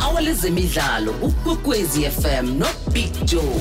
[0.00, 3.60] awalezemidlalo ukwekwezi FM no Big Joe.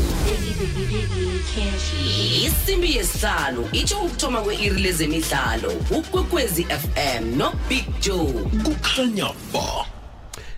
[2.46, 8.34] Isimbi yesihlanu itsho ukuthoma kwe-iri lezemidlalo ukwekwezi FM no Big Joe.
[8.64, 9.86] Kukhanya ba.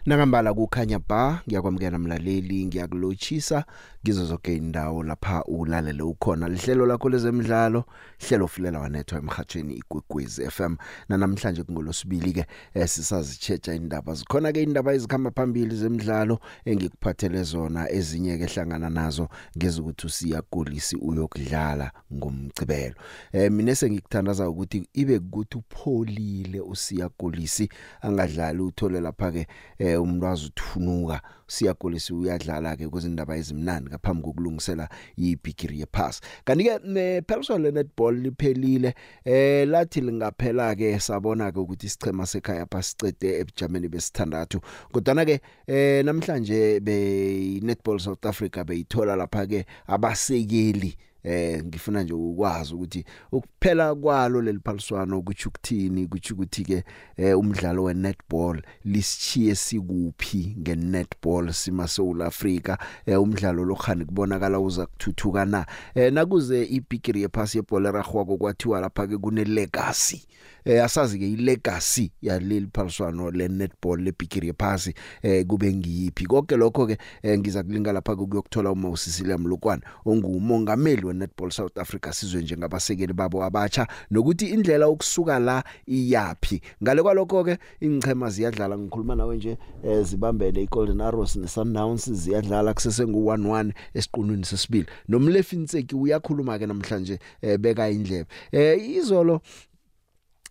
[0.06, 3.66] Nakambala kukhanya ba ngiyakwamukela mlaleli ngiyakulochisa
[4.06, 6.50] kizo zonke indawo lapha ulalele ukhona.
[6.50, 7.86] Lihlelo lakho lezemidlalo
[8.20, 10.76] hlelo fulela wanethwa emhathweni igwegwezi FM
[11.10, 17.92] na namhlanje kungolosibili ke eh, sisazichecha indaba zikhona ke indaba ezikhamba phambili zemidlalo engikuphathele zona
[17.92, 22.96] ezinye ke hlangana nazo ngeze ukuthi usiyagolisi uyokudlala ngomcibelo
[23.34, 27.70] eh mina sengikuthandaza ukuthi ibe ukuthi upholile usiyagolisi
[28.02, 35.80] angadlali uthole lapha ke eh umuntu azuthunuka siyagolisi uyadlala ke kuzindaba ezimnandi ngaphambi kokulungisela ibigiri
[35.80, 38.96] yepass kanti ke nephelswa le netball liphelile
[39.26, 44.62] eh lathi lingaphela ke sabona ke ukuthi isichema sekhaya pasicede ebujameni besithandathu.
[44.92, 52.14] Kodwa ke eh namhlanje be netball South Africa beyithola lapha ke abasekeli eh ngifuna nje
[52.14, 56.84] ukwazi ukuthi ukuphela kwalo leliphaliswano ukuthi ukuthini ukuthi ukuthi ke
[57.18, 64.60] eh, umdlalo we netball lisichiye sikuphi nge netball sima South Africa eh, umdlalo lokhani kubonakala
[64.60, 65.66] uza kuthuthuka na?
[65.96, 70.28] Eh, nakuze ibigiri yephasi yebhola ragwako kwathiwa lapha ke kune legacy
[70.66, 76.26] eh asazi ke ilegacy yaleli phaliswano le netball lebigiri yephasi eh kube ngiyiphi.
[76.26, 82.14] Konke lokho ke eh, ngiza kulinga lapha ukuyokuthola uma usisile mlukwana ongumongameli we-netball South Africa
[82.14, 89.16] sizwe njengabasekeli babo abatsha nokuthi indlela ukusuka la iyapi ngale kwalokho ke ingchema ziyadlala ngikhuluma
[89.16, 94.86] nawe nje eh, zibambele iGolden Arrows neSundowns ziyadlala kusese ngu11 esiqunwini sesibili.
[95.08, 98.30] Nomlefi Ntseki uyakhuluma ke namhlanje eh, beka indlebe.
[98.52, 99.42] Eh izolo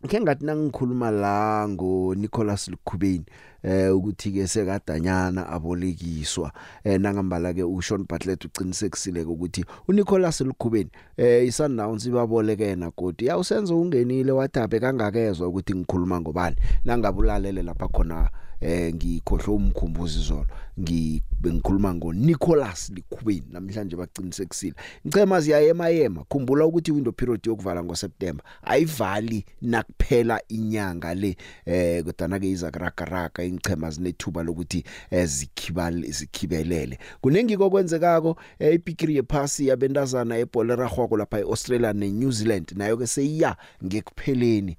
[0.09, 3.25] ke ngathi nangikhuluma la ngo Nicholas Lukhubeni
[3.63, 6.53] eh ukuthi ke sekadanyana abolekiswa.
[6.85, 13.75] Eh nangambala ke uSean Bartlett uqinisekisile ukuthi uNicholas Lukhubeni eh iSundowns ibabolekena godi ya usenze
[13.75, 18.31] ungenile wathabe kangakezwe ukuthi ngikhuluma ngobani nangabulalele lapha khona
[18.65, 20.47] eh ngikhohlwe umkhumbuzi izolo.
[20.81, 28.45] Ngibengikhuluma ngo Nicholas Likhubeni namhlanje baqinisekisile icema ziyayema yema khumbula ukuthi window period yokuvala ngoSeptember
[28.63, 31.37] ayivali nakuphela inyanga le
[31.67, 36.99] eh kodwa ke izakaraka ingchema zinethuba lokuthi ezikhibale zikhibelele.
[37.21, 43.57] Kunengi kokwenzekako eh, ibigiri yephasi yabentazana ebholera ragwako lapha eAustralia neNew Zealand nayo ke seyiya
[43.85, 44.77] ngekupheleni.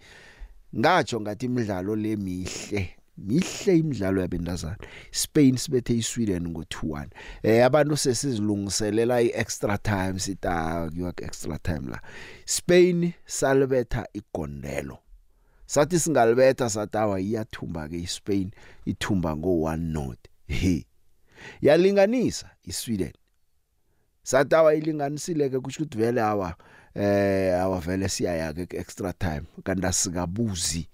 [0.76, 4.78] Ngatsho ngathi imidlalo lemihle mihle imidlalo yabentazana.
[5.12, 7.08] Spain sibethe iSweden ngo2-1
[7.44, 12.02] eh abantu sesizilungiselela iextra time sita kuyiwa extra time la.
[12.46, 14.98] Spain salibetha igondelo.
[15.66, 18.52] Sathi singalibetha satawa iyathumba ke iSpain
[18.86, 20.86] ithumba ngo 1 not he.
[21.62, 23.14] Yalinganisa iSweden.
[24.24, 26.56] Satawa ilinganisile ke kusho ukuthi vele awa
[26.96, 30.88] eh awavele siyaya ke extra time kanti asikabuzi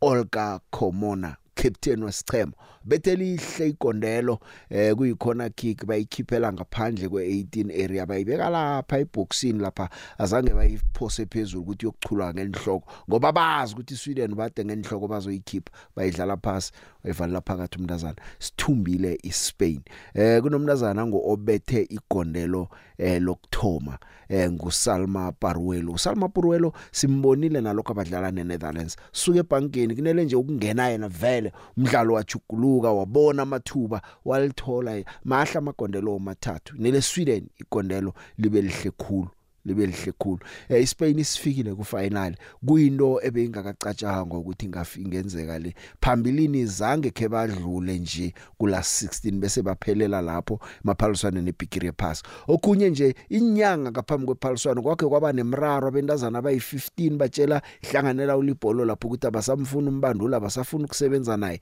[0.00, 2.52] Olga Komona captain wesichema
[2.84, 4.38] betelihle igondelo
[4.70, 8.06] eh kuyikhona kick bayikhiphela ngaphandle kwe18 area.
[8.06, 9.88] Bayibeka lapha eboxini lapha.
[10.18, 12.92] Azange bayiphose phezulu ukuthi yokuchula ngenhloko.
[13.08, 15.72] Ngoba bazi ukuthi Sweden bade ngenhloko bazoyikhipha.
[15.96, 16.72] Bayidlala phansi
[17.04, 18.16] bayivalela phakathi umntazana.
[18.38, 19.80] Sithumbile iSpain.
[20.14, 28.30] Eh kunomntazana ngo obethe igondelo eh lokthoma eh nguSalma Paruelo Salma Paruelo simbonile nalokho abadlala
[28.30, 36.14] neNetherlands suke ebankeni kunele nje ukungena yena vele umdlalo wajuguluka wabona amathuba walithola mahla amagondelo
[36.14, 39.28] omathathu nele Sweden igondelo libe lihle khulu.
[39.64, 40.38] Libe lihle khulu.
[40.68, 42.36] Eh iSpain isifikile ku final
[42.66, 45.74] kuyinto ebeyingakacatshangwa ukuthi ingafingenzeka le.
[46.00, 52.22] Phambilini zange ke badlule nje kula 16 bese baphelela lapho maphaliswane nebigiri pass.
[52.48, 59.26] Okunye nje inyanga ngaphambi kwephaliswano kwakhe kwaba nemraro abentazana abayi15 batshela hlanganela ulibholo lapho ukuthi
[59.26, 61.60] abasamfuna umbandula basafuna ukusebenza naye.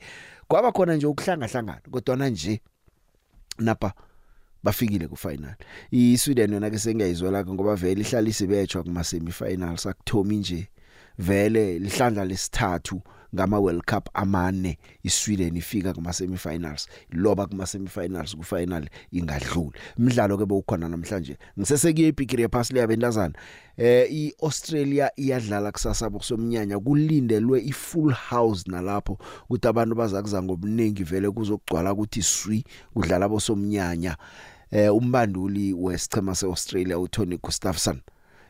[0.48, 2.60] Kwaba khona nje ukuhlanga hlangana kodwa nje
[3.58, 3.94] napa
[4.62, 5.54] bafikile ku final
[5.90, 10.68] iSweden yona ke sengiyayizwela ngoba vele ihlala isibetshwa kuma semi finals akuthomi nje
[11.18, 13.02] vele lihlandla lesithathu
[13.34, 19.72] ngama World Cup amane iSweden ifika kuma semifinals loba kuma semifinals ku final ingadluli.
[19.98, 21.38] Imidlalo ke bewukhona namhlanje.
[21.58, 23.34] Ngisesekuye ibigiri yepass leyabentazana
[23.76, 31.92] eh iAustralia iyadlala kusasa bokusomnyanya kulindelwe ifull house nalapho ukuthi abantu bazakuza ngobuningi vele kuzokugcwala
[31.92, 32.64] ukuthi swi
[32.94, 34.16] kudlala bosomnyanya.
[34.72, 38.00] Eh umbanduli wesichema seAustralia uTony Gustafsson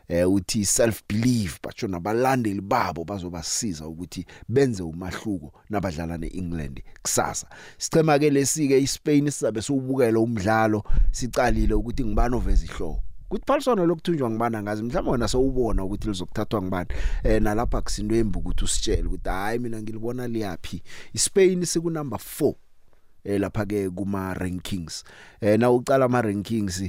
[0.07, 7.47] eh uthi self belief batsho nabalandeli babo bazobasiza ukuthi benze umahluko nabadlala neEngland kusasa.
[7.77, 13.03] Sichema ke lesike iSpain sizabe siwubukela umdlalo sicalile ukuthi ngibani oveza ihloko.
[13.29, 16.89] Kuthi phaliswana lokuthunjwa ngibana ngazi mhlawumbe wona sowubona ukuthi lizokuthathwa ngibani
[17.23, 20.83] eh nalapha kusinto embu ukuthi usitshele ukuthi hayi mina ngilibona liyapi
[21.13, 22.53] iSpain siku number 4
[23.23, 25.03] eh lapha ke kuma rankings
[25.41, 26.81] eh na uqala ama rankings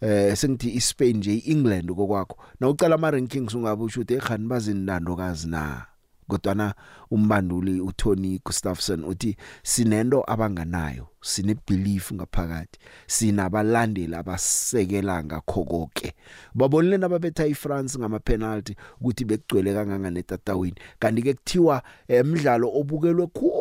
[0.00, 2.36] eh sengithi iSpain nje iEngland kokwakho.
[2.60, 5.86] Na uqala ama rankings ungabe usho ukuthi ekhani bazinando kazi na?
[6.28, 6.74] Kodwana
[7.10, 16.12] umbanduli uTony Gustafsson uthi sinento abanganayo sine belief ngaphakathi sinabalandeli abasekela ngakho konke
[16.54, 23.52] babonile nababetha iFrance ngama penalty ukuthi bekugcwele kanganga netatawini kanti ke kuthiwa emidlalo obukelwe khulu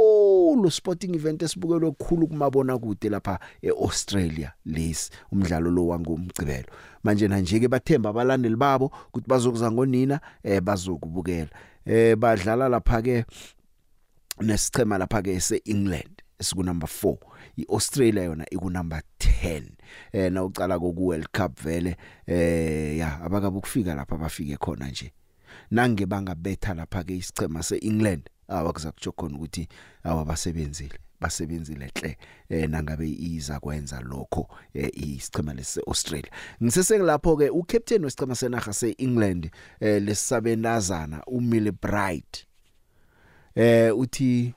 [0.70, 4.54] sporting event esibukelwe khulu kumabona kude lapha eAustralia.
[4.66, 6.68] Lesi umdlalo lo wangomgcibelo
[7.04, 11.50] manje nje ke bathemba abalandeli babo ukuthi bazokuza ngonina eh bazokubukela.
[11.86, 13.26] Eh badlala lapha ke
[14.42, 17.18] nesichema lapha ke seEngland esiku number 4
[17.58, 19.64] iAustralia yona iku number 10
[20.12, 25.12] eh na ucala koku World Cup vele eh ya abakabe ukufika lapha bafike khona nje.
[25.72, 28.30] Nange bangabetha lapha ke isichema seEngland.
[28.48, 29.68] Awakuzakutsho khona ukuthi
[30.04, 32.18] awabasebenzile basebenzile hle
[32.50, 36.32] eh nangabe iza kwenza lokho eh isichema lesi Australia
[36.64, 42.46] ngisese lapho ke ucaptain wesichema senaga seEngland eh lesabendazana uMille Bright
[43.56, 44.54] eh uthi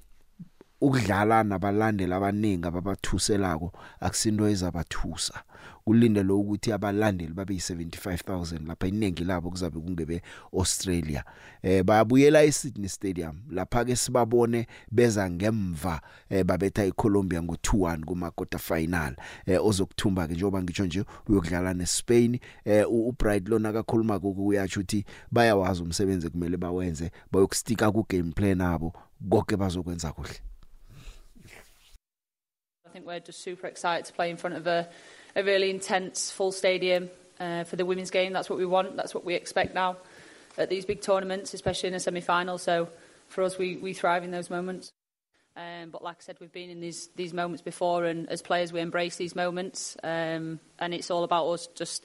[0.81, 5.43] ukudlala nabalandeli abaningi ababathuselako akusinto ezabathusa.
[5.85, 10.23] Kulinde lo ukuthi abalandeli babe yi75000 lapha iningi labo kuzabe kungebe
[10.53, 11.25] Australia.
[11.62, 16.00] Eh bayabuyela eSydney Stadium lapha ke sibabone beza ngemva
[16.31, 19.17] eh babetha iColombia ngo2-1 kuma quarter final
[19.47, 22.38] eh ozokuthumba ke njengoba ngisho nje uyokudlala neSpain.
[22.65, 28.61] Eh uBright lona kakhuluma ukuthi uyathi uthi bayawazi umsebenzi kumele bawenze bayokustika ku game plan
[28.61, 28.93] abo
[29.31, 30.50] konke bazokwenza kuhle.
[32.91, 34.89] I think we're just super excited to play in front of a,
[35.37, 37.09] a really intense full stadium
[37.39, 38.33] uh, for the women's game.
[38.33, 38.97] That's what we want.
[38.97, 39.99] That's what we expect now
[40.59, 42.59] at these big tournaments, especially in a semi-final.
[42.59, 42.89] So
[43.29, 44.91] for us, we, we thrive in those moments.
[45.55, 48.73] Um, but like I said, we've been in these these moments before, and as players,
[48.73, 49.97] we embrace these moments.
[50.03, 52.05] Um, and it's all about us just,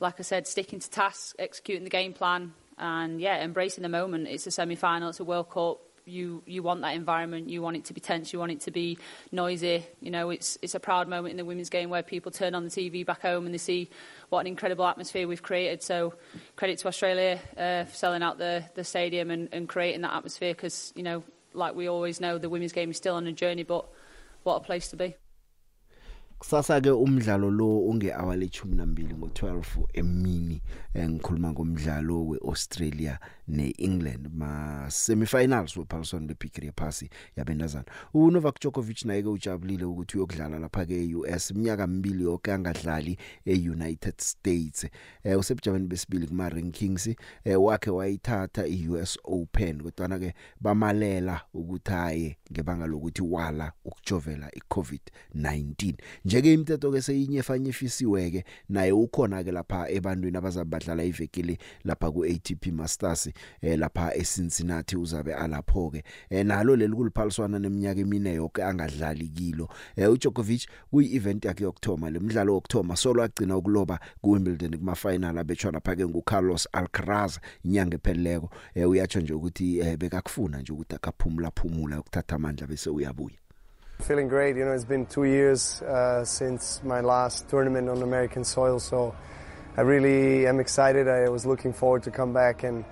[0.00, 4.28] like I said, sticking to tasks, executing the game plan, and yeah, embracing the moment.
[4.28, 5.08] It's a semi-final.
[5.08, 5.80] It's a World Cup.
[6.10, 7.48] You you want that environment.
[7.48, 8.32] You want it to be tense.
[8.32, 8.98] You want it to be
[9.32, 9.86] noisy.
[10.00, 12.64] You know, it's it's a proud moment in the women's game where people turn on
[12.64, 13.88] the TV back home and they see
[14.28, 15.82] what an incredible atmosphere we've created.
[15.82, 16.14] So,
[16.56, 20.52] credit to Australia uh, for selling out the the stadium and, and creating that atmosphere.
[20.52, 21.22] Because you know,
[21.54, 23.86] like we always know, the women's game is still on a journey, but
[24.42, 25.14] what a place to be.
[26.40, 30.62] Kusasa ke umdlalo lo unge hour le12 ngo12 emini
[30.96, 34.28] ngikhuluma ngomdlalo weAustralia neEngland.
[34.32, 37.84] Ma semifinals wePaulson lePickering yephasi yabendazana
[38.14, 44.20] uNovak Djokovic naye ke ujabulile ukuthi uyokudlala lapha ke eUS iminyaka emibili yonke angadlali eUnited
[44.20, 44.86] States.
[45.24, 47.06] Eh usebujabeni besibili kuma rankings
[47.44, 55.94] eh wakhe wayithatha iUS Open kodwa ke bamalela ukuthi haye ngebanga lokuthi wala ukujovela iCovid-19
[56.30, 62.66] njeke imithetho ke seyinyefanyefisiwe ke naye ukhona ke lapha ebantwini abazabadlala ivekele lapha ku ATP
[62.66, 63.30] Masters
[63.62, 69.68] eh lapha eCincinnati uzabe alapho ke eh nalo leli kuliphaliswana neminyaka emine yonke angadlali kilo.
[69.96, 75.72] Eh uJokovic kuyi event yakhe yokthoma lemidlalo wokthoma solo agcina ukuloba kuWimbledon kuma final abetshwa
[75.72, 78.50] lapha ke nguCarlos Alcaraz inyanga epheleleko.
[78.74, 83.36] Eh uyatsho nje ukuthi eh, bekakufuna nje ukuthi akaphumula phumula ukuthatha amandla bese uyabuya.
[84.02, 84.56] Feeling great.
[84.56, 89.14] You know, it's been two years uh, since my last tournament on American soil, so
[89.76, 91.06] I really am excited.
[91.06, 92.84] I was looking forward to come back and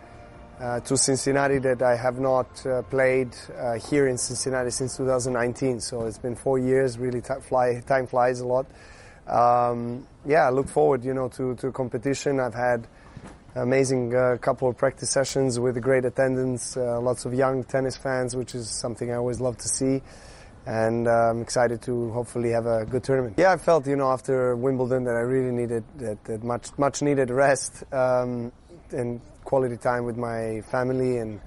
[0.61, 5.81] uh, to Cincinnati that I have not uh, played uh, here in Cincinnati since 2019.
[5.81, 6.99] So it's been four years.
[6.99, 8.67] Really, fly, time flies a lot.
[9.27, 12.39] Um, yeah, I look forward, you know, to to competition.
[12.39, 12.87] I've had
[13.55, 18.37] amazing uh, couple of practice sessions with great attendance, uh, lots of young tennis fans,
[18.37, 20.03] which is something I always love to see
[20.69, 23.37] and I'm excited to hopefully have a good tournament.
[23.39, 27.01] Yeah, I felt you know after Wimbledon that I really needed that, that much much
[27.01, 28.53] needed rest um,
[28.91, 31.41] and quality time with my family and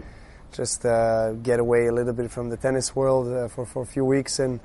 [0.52, 3.86] just uh, get away a little bit from the tennis world uh, for for a
[3.86, 4.60] few weeks and.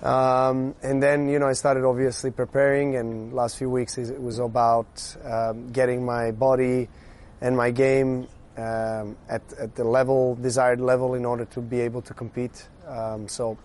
[0.00, 4.38] Um, and then you know I started obviously preparing, and last few weeks it was
[4.38, 6.88] about um, getting my body
[7.40, 12.02] and my game um, at, at the level desired level in order to be able
[12.02, 12.68] to compete.
[12.86, 13.58] Um, so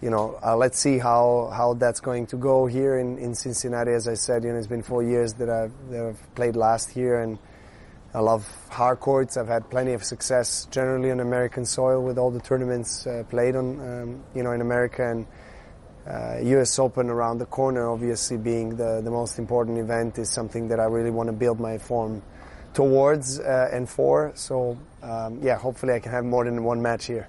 [0.00, 3.92] you know, uh, let's see how, how that's going to go here in, in Cincinnati.
[3.92, 6.96] As I said, you know, it's been four years that I've, that I've played last
[6.96, 7.38] year, and
[8.14, 9.36] I love hard courts.
[9.36, 13.56] I've had plenty of success generally on American soil with all the tournaments uh, played
[13.56, 15.26] on, um, you know, in America and
[16.06, 16.78] uh, U.S.
[16.78, 17.88] Open around the corner.
[17.88, 21.60] Obviously, being the the most important event is something that I really want to build
[21.60, 22.22] my form
[22.72, 24.32] towards uh, and for.
[24.34, 27.28] So, um, yeah, hopefully I can have more than one match here.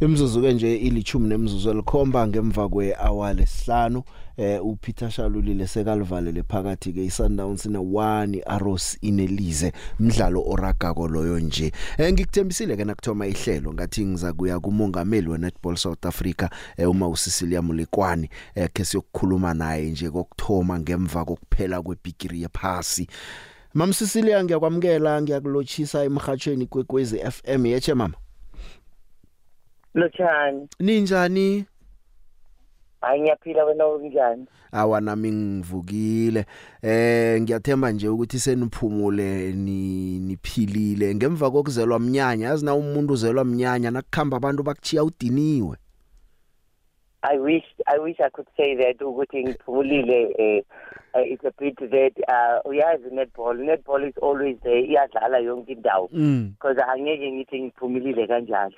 [0.00, 4.02] Imzuzu ke nje ilichumi nemzuzu elikhomba ngemva kwehour lesihlanu
[4.36, 11.72] eh uPeter Shalulile sekalivalele phakathi ke iSundowns ne1 Arrows inelize umdlalo oragako loyo nje.
[11.98, 17.62] Eh ngikuthembisile ke nakuthoma ihlelo ngathi ngiza kuya kumongameli weNetball South Africa eh uma uSicilia
[17.62, 23.06] Mulekwani eh ke siyokukhuluma naye nje kokthoma ngemva kokuphela kwebigiri yephasi.
[23.74, 28.14] Mam Sicilia ngiyakwamkela ngiyakulochisa emhathweni kwekwezi FM yeche mama?
[29.94, 31.64] Lochani, Ninjani?
[33.00, 34.46] Hayi ngiyaphila wena unjani?
[34.72, 36.44] awa nami ngivukile.
[36.82, 41.14] Eh ngiyathemba nje ukuthi seniphumule ni niphilile.
[41.14, 45.76] Ngemva kokuzelwa mnyanya yazi na umuntu uzelwa mnyanya nakukhamba abantu bakuchiya udiniwe?
[47.22, 50.62] I wish I wish I could say that ukuthi ngiphumulile eh
[51.14, 56.08] it's a bit that uh uyazi netball netball is always there iyadlala yonke indawo.
[56.12, 56.52] Mm.
[56.54, 58.76] Because angeke ngithi ngiphumulile kanjalo.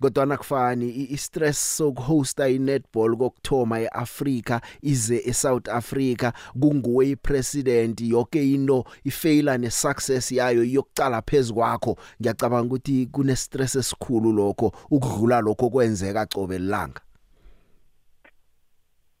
[0.00, 9.58] Kodwa nakufani i-stress sokuhosta i-netball kokthoma eAfrica ize eSouth Africa kunguwe ipresident yonke into ifaila
[9.58, 17.00] nesuccess yayo iyokucala phezkwakho ngiyacabanga ukuthi kune stress esikhulu lokho ukudlula lokho kwenzeka cobe langa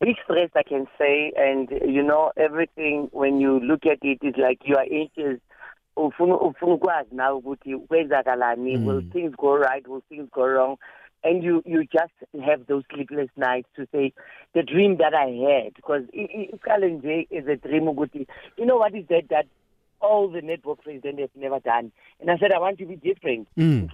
[0.00, 4.36] big stress I can say and you know everything when you look at it is
[4.36, 5.40] like you are anxious
[5.96, 8.86] ufuna ufuna ukwazi nawe ukuthi kwenzakalani Mm.
[8.86, 10.76] will things go right will things go wrong
[11.22, 14.12] and you you just have those sleepless nights to say
[14.54, 18.26] the dream that I had because isikale nje is a dream ukuthi
[18.58, 19.46] you know what is that that
[20.00, 23.48] all the network president has never done and I said I want to be different
[23.56, 23.88] Mm.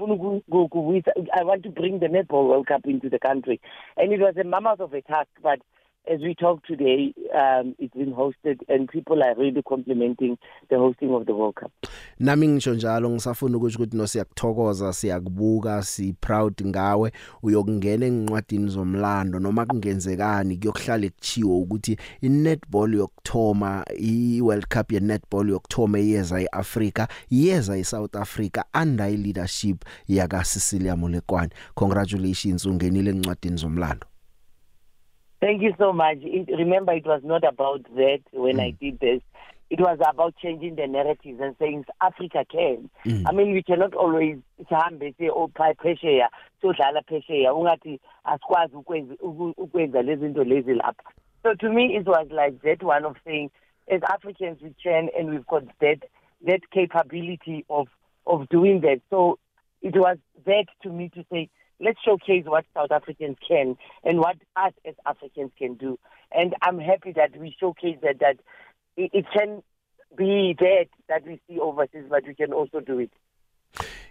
[1.33, 3.61] I want to bring the netball world cup into the country
[3.97, 5.61] and it was a mammoth of a task but
[6.09, 10.39] as we talk today, um, it's been hosted and people are really complimenting
[10.69, 11.73] the hosting of the World Cup.
[12.19, 17.13] nami ngisho njalo ngisafuna ukuthi ukuthi no siyakuthokoza siyakubuka si proud ngawe.
[17.43, 25.99] Uyokungena encwadini zomlando noma kungenzekani kuyokuhlala ekuchiwo ukuthi inetball yokthoma iWorld Cup ye netball yokthoma
[25.99, 34.10] iyeza eAfrica iyeza eSouth Africa under i leadership yaka Cecilia Molekwani congratulations ungenile encwadini zomlando.
[35.41, 36.19] Thank you so much.
[36.21, 38.63] It, remember, it was not about that when mm.
[38.63, 39.23] I did this.
[39.71, 42.91] It was about changing the narratives and saying Africa can.
[43.07, 43.25] Mm.
[43.27, 44.37] I mean, we cannot always
[44.69, 46.27] sihambe say oh phesheya
[46.63, 51.13] sodlala phesheya ungathi asikwazi ukwenza uku- ukwenza lezi zinto lezi lapha.
[51.43, 53.51] So to me it was like that one of saying
[53.89, 56.03] as Africans we can and we've got that
[56.47, 57.89] that capability of
[58.27, 59.01] of doing that.
[59.09, 59.39] So
[59.83, 61.49] it was that to me to say
[61.81, 65.99] let's showcase what South Africans can and what us as Africans can do.
[66.33, 68.37] And I'm happy that we showcase that that
[68.97, 69.63] it, it can
[70.17, 73.11] be that that we see overseas, but we can also do it.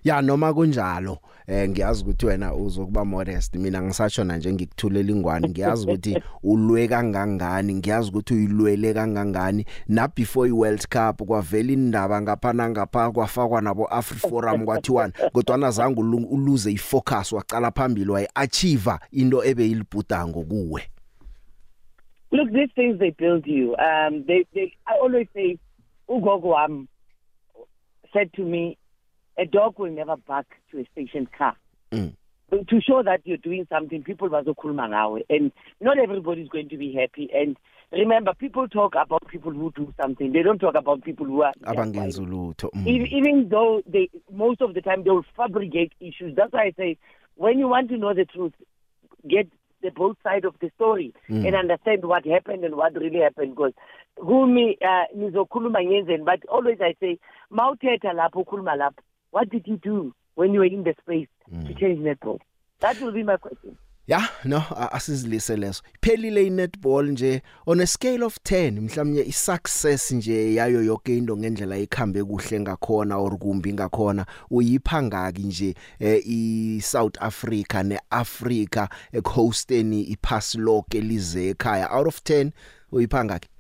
[0.04, 3.56] Ya noma kunjalo eh ngiyazi ukuthi wena uzokuba modest.
[3.56, 7.74] Mina ngisashona nje ngikuthulela ingwani ngiyazi ukuthi ulwe kangangani.
[7.75, 9.66] Ngiyazi ukuthi uyilwele kangangani.
[9.88, 16.28] Na before iWorld Cup kwavela indaba ngapha nangapha kwafakwa nabo AfriForum kwathiwa kodwa nazange ulu-
[16.30, 20.82] uluze ifocus wacala phambili wayiachieve into ebeyilibhudango kuwe.
[22.32, 23.75] Look, these things they build you.
[23.75, 24.72] Um, they, they.
[24.86, 25.58] I always say,
[26.08, 26.88] Ugogo um,
[28.13, 28.78] said to me,
[29.39, 31.55] a dog will never bark to a stationed car.
[31.91, 32.13] Mm.
[32.51, 36.91] To show that you're doing something, people bazokhuluma ngawe, and not everybody's going to be
[36.93, 37.29] happy.
[37.34, 37.55] And
[37.91, 40.31] remember, people talk about people who do something.
[40.34, 42.88] They don't talk about people who are mm.
[42.88, 46.36] even, though they most of the time they will fabricate issues.
[46.36, 46.98] That's why I say
[47.36, 48.53] when you want to know the truth,
[49.27, 49.48] get
[49.84, 51.46] the both side of the story Mm.
[51.48, 53.51] and understand what happened and what really happened.
[53.55, 53.74] Because
[54.15, 57.19] kumi uh, nizokhuluma ngenzeni, but always I say
[57.51, 59.01] mawuthetha lapho ukhuluma lapho.
[59.31, 61.27] What did you do when you were in the space
[61.67, 62.39] to change netball?
[62.79, 63.77] That will be my question.
[64.07, 70.12] ya no a- asizilise leso iphelile inetball nje on a scale of 10 mhlawumnye isuccess
[70.12, 76.21] nje yayo yonke into ngendlela ikhambe kuhle ngakhona or kumbi ngakhona uyipha ngaki nje eh,
[76.27, 82.51] i South Africa neAfrica ekhosteni ipass lonke lize ekhaya out of 10
[82.91, 83.59] uyipha ngaki I would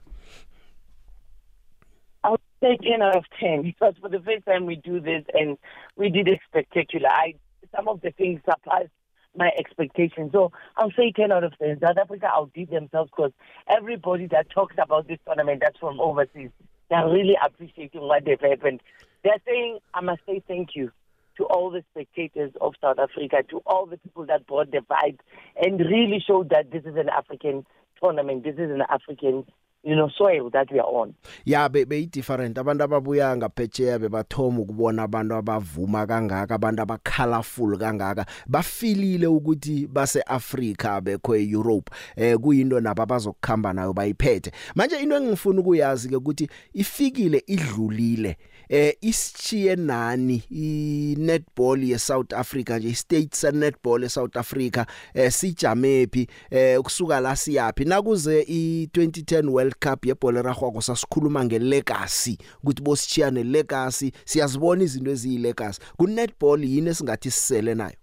[2.61, 5.57] say 10 out of 10 because for the first time we do this and
[5.95, 7.09] we did it spectacular.
[7.09, 7.35] I,
[7.75, 8.89] some of the things surpassed
[9.35, 10.31] my expectations.
[10.33, 11.79] So I'll say 10 out of 10.
[11.81, 13.31] South Africa outdid themselves because
[13.67, 16.49] everybody that talks about this tournament that's from overseas,
[16.89, 18.81] they're really appreciating what they've happened.
[19.23, 20.91] They're saying, I must say thank you
[21.37, 25.19] to all the spectators of South Africa, to all the people that brought the vibe
[25.61, 27.65] and really showed that this is an African
[28.01, 29.45] tournament, this is an African
[29.83, 31.13] you know soil that we are on.
[31.45, 32.57] Ya be, be different.
[32.57, 38.25] Abantu ababuya ngaphetsheya bebathoma ukubona abantu abavuma kangaka abantu abacolorful kangaka.
[38.47, 44.51] Bafilile ukuthi base Africa bekho eEurope eh kuyinto nabo abazokukhamba nayo bayiphethe.
[44.75, 48.37] Manje into engifuna ukuyazi ke ukuthi ifikile idlulile.
[48.69, 54.85] Eh isichiye nani i netball ye South Africa nje state se netball e South Africa
[55.13, 62.37] eh sijamepi eh ukusuka la siyapi nakuze i 2010 World Cup yebhola ragwako sasikhuluma ngelegacy
[62.63, 67.95] ukuthi bosichiyane legacy siyazibona izinto eziyilegacy ku netball yini esingathi sisele nayo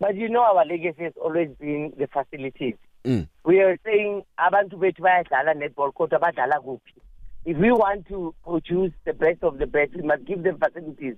[0.00, 2.74] But you know our legacy has always been the facilities.
[3.04, 3.28] Mm.
[3.44, 6.94] We are saying abantu bethu bayadlala netball kodwa badlala kuphi.
[7.44, 11.16] If we want to produce the best of the best, we must give them facilities.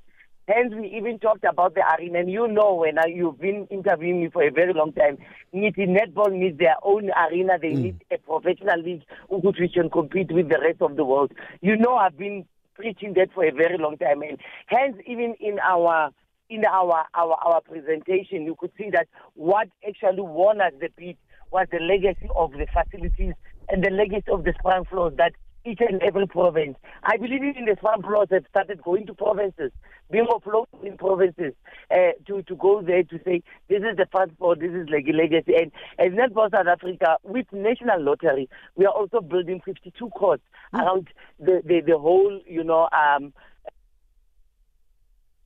[0.49, 2.21] Hence, we even talked about the arena.
[2.21, 5.19] And you know, when I, you've been interviewing me for a very long time,
[5.53, 7.59] Niti Netball needs their own arena.
[7.61, 7.79] They mm.
[7.79, 11.33] need a professional league which can compete with the rest of the world.
[11.63, 14.23] You know, I've been preaching that for a very long time.
[14.23, 16.11] And hence, even in our
[16.51, 21.17] in our, our, our presentation, you could see that what actually won us the beat
[21.51, 23.33] was the legacy of the facilities
[23.71, 25.33] and the legacy of the sprung floors that
[25.65, 26.77] each and every province.
[27.03, 29.73] I believe even the farm plots have started going to provinces,
[30.11, 31.55] being offloaded in provinces
[31.91, 35.55] uh, to, to go there to say, this is the transport, this is like legacy.
[35.57, 40.43] And as Netball South Africa, with National Lottery, we are also building 52 courts
[40.75, 40.81] mm.
[40.81, 43.33] around the, the, the whole, you know, um,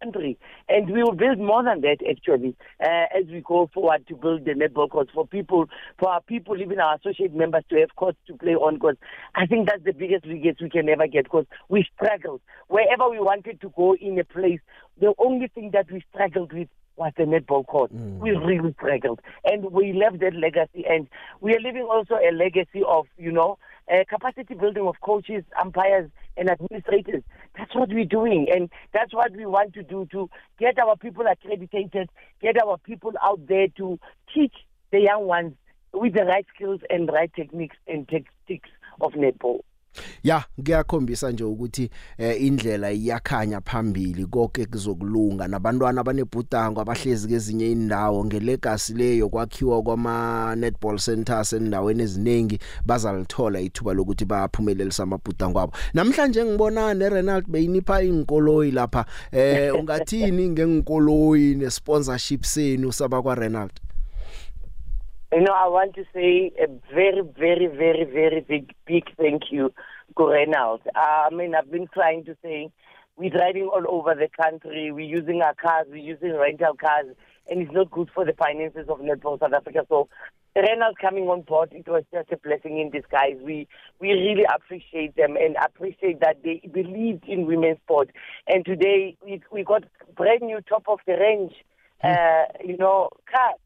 [0.02, 0.38] country.
[0.68, 4.44] And we will build more than that actually uh, as we go forward to build
[4.44, 5.66] the netball courts for people,
[5.98, 8.74] for our people, even our associate members to have courts to play on.
[8.74, 8.96] Because
[9.34, 12.40] I think that's the biggest biggest we can ever get because we struggled.
[12.68, 14.60] Wherever we wanted to go in a place,
[15.00, 17.94] the only thing that we struggled with was the netball court.
[17.94, 18.18] Mm.
[18.18, 19.20] We really struggled.
[19.44, 20.84] And we left that legacy.
[20.88, 21.08] And
[21.40, 23.58] we are leaving also a legacy of, you know,
[23.90, 27.22] uh, capacity building of coaches, umpires, and administrators.
[27.56, 31.24] That's what we're doing, and that's what we want to do to get our people
[31.26, 33.98] accredited, get our people out there to
[34.34, 34.54] teach
[34.92, 35.54] the young ones
[35.92, 38.68] with the right skills and right techniques and tactics
[39.00, 39.60] of netball.
[40.22, 45.48] Ya ngiyakhombisa nje ukuthi eh, indlela iyakhanya phambili konke kuzokulunga.
[45.48, 53.92] Nabantwana abanebhudango abahlezi kezinye indawo ngelegacy leyo kwakhiwa kwama netball centers endaweni eziningi bazalithola ithuba
[53.92, 55.72] lokuthi baphumelelisa amabhudango abo.
[55.94, 59.04] Namhlanje ngibona neRenald beyinipha inkoloyi lapha.
[59.32, 63.72] Eh ungathini ngenkoloyi nesponsorship senu saba kwa Renald
[65.30, 69.74] You know, I want to say a very, very, very, very big, big thank you
[70.16, 70.84] to Reynolds.
[70.96, 72.70] I mean, I've been trying to say
[73.16, 77.14] we're driving all over the country, we're using our cars, we're using rental cars,
[77.46, 79.84] and it's not good for the finances of Netball South Africa.
[79.90, 80.08] So,
[80.56, 83.36] Reynolds coming on board, it was just a blessing in disguise.
[83.42, 83.68] We
[84.00, 88.08] we really appreciate them and appreciate that they believed in women's sport.
[88.46, 89.84] And today we we got
[90.16, 91.52] brand new top of the range,
[92.02, 93.60] uh, you know, cars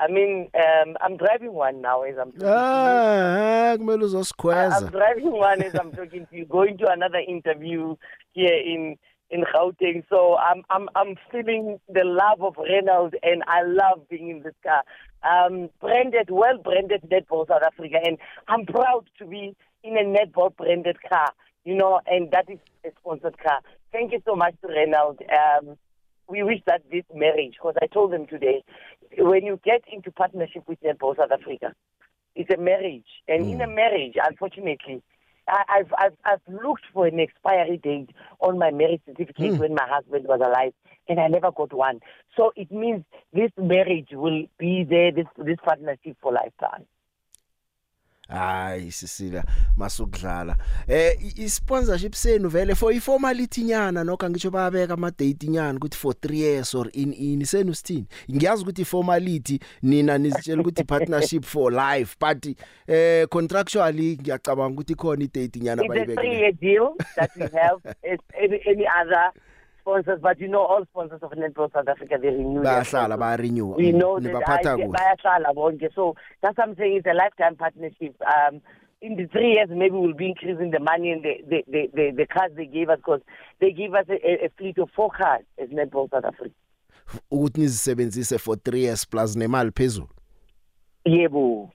[0.00, 3.78] I mean, um, I'm driving one now as I'm talking ah, to you.
[3.78, 4.76] kumele uzosikhweza.
[4.76, 7.96] I'm driving one as I'm talking to you, going to another interview
[8.32, 8.96] here in
[9.30, 10.02] in Gauteng.
[10.08, 14.54] So I'm I'm I'm feeling the love of Reynolds and I love being in this
[14.62, 14.82] car.
[15.22, 18.16] Um branded, well branded netball South Africa and
[18.48, 21.32] I'm proud to be in a netball branded car,
[21.64, 23.60] you know, and that is a sponsored car.
[23.92, 25.20] Thank you so much to Reynolds.
[25.30, 25.76] Um
[26.30, 28.62] we wish that this marriage, because I told them today,
[29.18, 31.74] when you get into partnership with Netball South Africa,
[32.36, 33.06] it's a marriage.
[33.28, 33.52] And mm.
[33.52, 33.74] in a mm.
[33.74, 35.02] marriage, unfortunately,
[35.48, 39.58] I, I've, I've, I've looked for an expiry date on my marriage certificate mm.
[39.58, 40.72] when my husband was alive,
[41.08, 42.00] and I never got one.
[42.36, 46.86] So it means this marriage will be there, this, this partnership for lifetime.
[48.30, 49.44] Hayi sisila
[49.76, 50.56] masukudlala.
[50.88, 56.14] Eh i-sponsorship senu vele for i-formality nyana nokho ngisho bayabeka ama date nyana ukuthi for
[56.14, 58.06] 3 years or in in senu sithini?
[58.30, 65.24] Ngiyazi ukuthi formality nina nizitshela ukuthi partnership for life but eh contractually ngiyacabanga ukuthi khona
[65.24, 67.80] i-date nyana bayibeka it's a 3 year deal that we have
[68.12, 69.32] as any, any other
[69.90, 73.74] sponsors but you know all sponsors of Netball South Africa they renew bayahlala ba renew
[73.76, 74.92] we know nibaphatha kuhle.
[74.92, 75.88] bayahlala bonke.
[75.94, 78.14] So that's what I'm saying it's a lifetime partnership.
[78.22, 78.60] Um
[79.02, 82.12] in the three years maybe we'll be increasing the money and the the the, the,
[82.16, 83.20] the cars they gave us because
[83.60, 86.54] they gave us a, a fleet of four cars as Netball South Africa.
[87.30, 90.08] Ukuthi nizisebenzise for 3 years plus nemali phezulu?
[91.04, 91.70] Yebo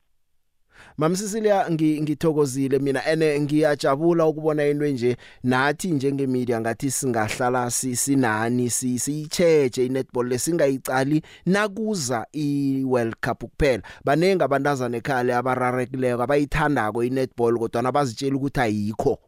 [0.97, 9.85] mamsisilia ngithokozile mina ene ngiyajabula ukubona into nje nathi njenge media ngathi singahlala sinani siyicheche
[9.85, 13.83] inetball lesingayicali nakuza i World Cup kuphela.
[14.05, 19.19] Banenge abantazana ekhale abararekileko abayithandako inetball kodwa nabazitshela ukuthi ayikho.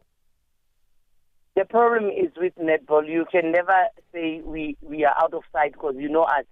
[1.54, 5.72] The problem is with netball you can never say we we are out of sight
[5.72, 6.46] because you know us.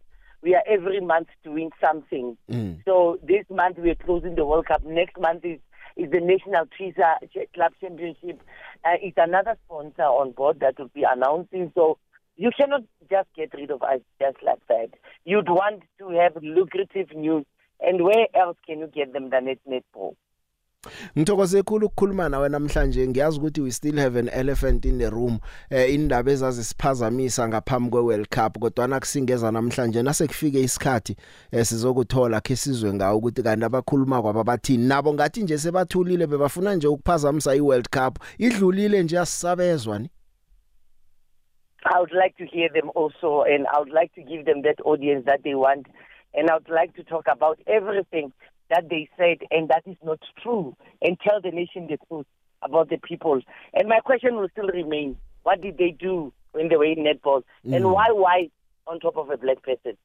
[0.47, 2.39] We are every month doing something.
[2.49, 2.85] Mm.
[2.85, 4.85] So this month we are closing the World Cup.
[4.85, 5.59] Next month is
[5.97, 7.15] is the National Teaser
[7.55, 8.41] Club Championship.
[8.85, 11.73] Uh, it's another sponsor on board that will be announcing.
[11.75, 11.99] So
[12.37, 14.91] you cannot just get rid of us just like that.
[15.25, 17.45] You'd want to have lucrative news.
[17.81, 20.15] And where else can you get them than at netball?
[21.19, 23.09] Ngithokoze kakhulu ukukhuluma nawe namhlanje.
[23.09, 25.39] Ngiyazi ukuthi we still have an elephant in the room
[25.71, 31.17] eh indaba ezazisiphazamisa ngaphambi kwe World Cup kodwa nakusingeza namhlanje nasekufike isikhathi
[31.53, 34.87] eh sizokuthola ke sizwe ngawo ukuthi kanti abakhuluma kwaba bathini.
[34.87, 38.19] Nabo ngathi nje sebathulile bebafuna nje ukuphazamisa i World Cup.
[38.39, 40.11] Idlulile nje asisabezwa ni?
[41.85, 44.81] I would like to hear them also and I would like to give them that
[44.85, 45.87] audience that they want.
[46.35, 48.33] And I would like to talk about everything
[48.71, 52.27] that they said and that is not true and tell the nation the truth
[52.63, 53.41] about the people.
[53.75, 57.43] And my question will still remain what did they do when they were in netball
[57.65, 57.77] mm.
[57.77, 58.53] and why white
[58.87, 59.97] on top of a black person?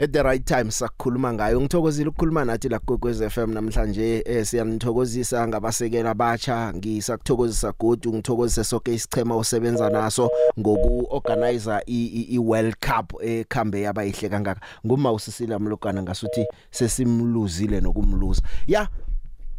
[0.00, 1.60] At the right time sakukhuluma ngayo.
[1.60, 8.94] Ngithokozile ukukhuluma nathi la kwekwez FM namhlanje eh siyanithokozisa ngabasekela abatsha ngisakuthokozisa godu ngithokozise sonke
[8.94, 14.60] isichema osebenza naso ngoku organizer i World Cup ekhambe yabayihle kangaka.
[14.86, 18.42] Nguma usisila mlokana ngasuthi sesimluzile nokumluza.
[18.66, 18.88] Ya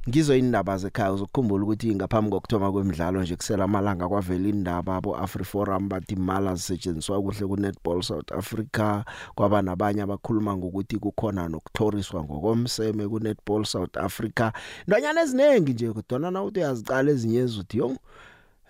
[0.10, 5.90] ngizo indaba zekhaya uzokukhumbula ukuthi ngaphambi kokthoma kwemidlalo nje kusela amalanga kwavela indaba abo AfriForum
[5.90, 9.04] bathi imali zisetshenziswa kuhle ku Netball South Africa.
[9.36, 14.52] Kwaba nabanye abakhuluma ngokuthi kukhona nokuthloriswa ngokomseme ku Netball South Africa.
[14.88, 17.98] Ndanyana eziningi nje kodwa na uthi uyazicala ezinye ezuthi yo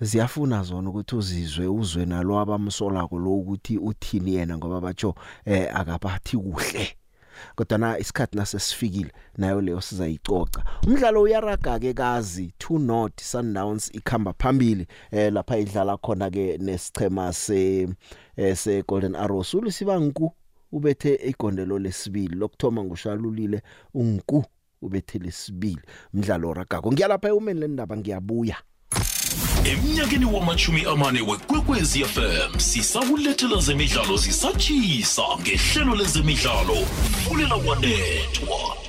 [0.02, 5.72] ziyafuna zona ukuthi uzizwe uzwe nalo abamsola ko lo ukuthi uthini yena ngoba batsho eh
[5.80, 6.99] akabathi kuhle.
[7.56, 10.64] Kodwa na isikhathi nasesifikile nayo leyo sizayicoca.
[10.88, 17.34] Umdlalo uyaraga ke kazi 2 not Sundowns ikhamba phambili eh lapha idlala khona ke nesichema
[17.34, 17.88] se
[18.36, 20.32] eh, se Golden Arrows uLisibanku
[20.72, 23.62] ubethe igondelo lesibili lokthoma ngushalulile
[23.94, 24.46] unku
[24.82, 25.82] ubethe lesibili.
[26.14, 28.56] Umdlalo ragako ngiyalapha eumeni lendaba ngiyabuya.
[29.66, 36.78] Eminyakeni wamachumi amane wekwekwezi FM sisakulethela zemidlalo zisatshisa ngehlelo lezemidlalo
[37.24, 38.89] fulela kwanethwa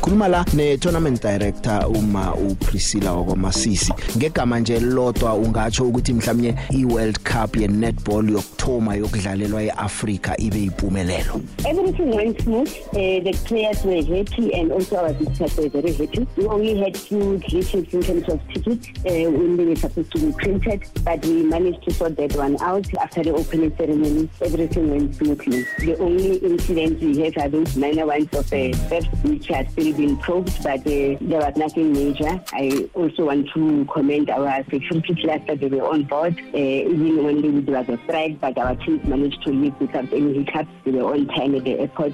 [0.00, 7.18] Ngikhuluma la ne tournament director uma uPriscilla wakwaMasisi ngegama nje lodwa ungatsho ukuthi mhlawumnye iWorld
[7.18, 11.40] Cup ye netball yokthoma yokudlalelwa eAfrica ibe yimpumelelo.
[11.64, 12.68] Everything went smooth.
[12.92, 16.26] Uh, the players were happy and also our were very happy.
[16.36, 20.82] We only had in terms of tickets uh, when they were supposed to be printed
[21.04, 22.86] but we managed to sort that one out.
[22.94, 25.66] After the opening ceremony everything went smoothly.
[25.78, 29.89] The only incidents we have are those minor ones of uh, theft which are still
[29.92, 32.40] been probed, but uh, there was nothing major.
[32.52, 35.56] I also want to commend our security cluster.
[35.56, 39.42] They were on board, uh, even when there was a strike, but our teams managed
[39.44, 40.70] to leave without any hiccups.
[40.84, 42.12] They were on time at the airport.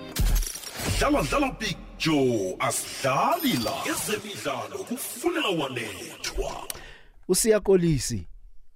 [0.98, 6.52] dlala dlala big joe asidlali la ezemidlalo kufunela wanethwa
[7.28, 8.26] usiyakolisi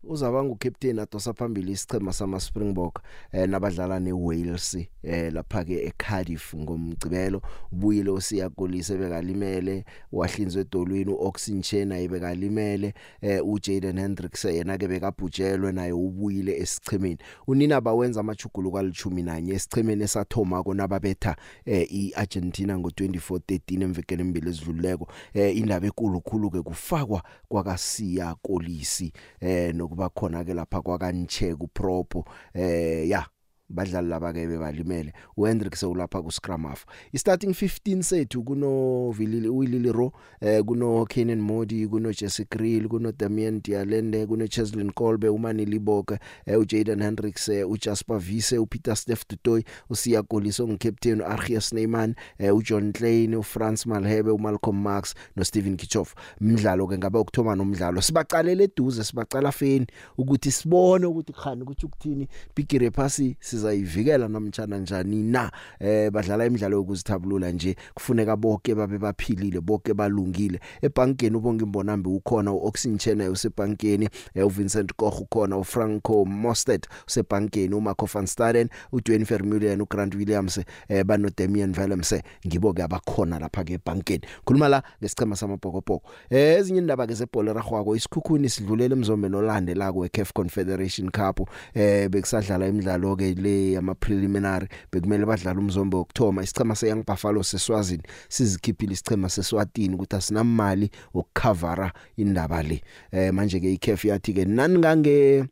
[0.03, 7.43] uzaba ngucaptain adosa phambili isichema sama Springbok eh nabadlala neWales eh lapha ke eCardiff ngomgcibelo.
[7.73, 16.57] Ubuyile osiyakolise bekalimele wahlinzwe edolweni uOxygen ayebekalimele eh uJaden Hendricks yena ke bekabhujelwe naye ubuyile
[16.57, 21.37] esichemeni unina bawenza amachugulu kwali11 esichemeni esathoma konababetha
[21.67, 29.75] eh iArgentina ngo2413 emvekeni embili ezidluleko eh indaba enkulu khulu ke kufakwa kwakasiya kolisi eh
[29.91, 32.25] nokuba khona ke lapha kwakanche kupropo
[32.55, 33.27] eh ya.
[33.71, 35.13] Badlali laba ke bebalimele.
[35.37, 36.85] uHendrick sewulapha ku scrum half.
[37.15, 42.89] I starting 15 sethu kuno Vilili Wilili Ro eh kuno Kenan Modi kuno Jesse Grill
[42.89, 48.97] kuno Damian Dialende kuno Cheslin Kolbe umani Liboke eh uJaden Hendricks eh uJasper Vise uPeter
[48.97, 55.77] Steff Dutoy uSiya Koliso ngcaptain uArchias Neyman eh uJohn Klein uFrance Malhebe uMalcolm Marx noSteven
[55.77, 58.01] Kichof umdlalo ke ngabe ukthoma nomdlalo.
[58.01, 59.87] Sibaqalele eduze sibaqala feni
[60.19, 65.51] ukuthi sibone ukuthi khani ukuthi ukuthini bigire phasi sizayivikela namtjana njani na?
[65.81, 70.61] Eh badlala imidlalo yokuzithabulula nje kufuneka bonke babe baphilile bonke balungile.
[70.83, 78.27] Ebankeni ubonga imbonambe ukhona uOxygen usebankeni eh, uVincent Koch ukhona uFranco Mostert usebankeni uMarco van
[78.27, 84.27] Staden uDwayne Vermeulen uGrant Williams eh, bano Damian Willemse ngibo ke abakhona lapha ke ebankeni
[84.45, 86.03] khuluma la ngesicema samabhokobhoko.
[86.31, 91.49] Eh ezinye indaba ke zebhola ragwako isikhukhuni sidlulela emzombe nolandela ku CAF Confederation Cup.
[91.75, 98.03] Eh bekusadlala imidlalo ke le ama preliminary bekumele badlala umzombe wokthoma isicema seYoung Buffalo seswazini
[98.29, 102.83] sizikhiphile isicema seswatini ukuthi asinamali ukukhavara indaba le.
[103.13, 105.45] Eh manje ke iCAF yathi ke nani ngange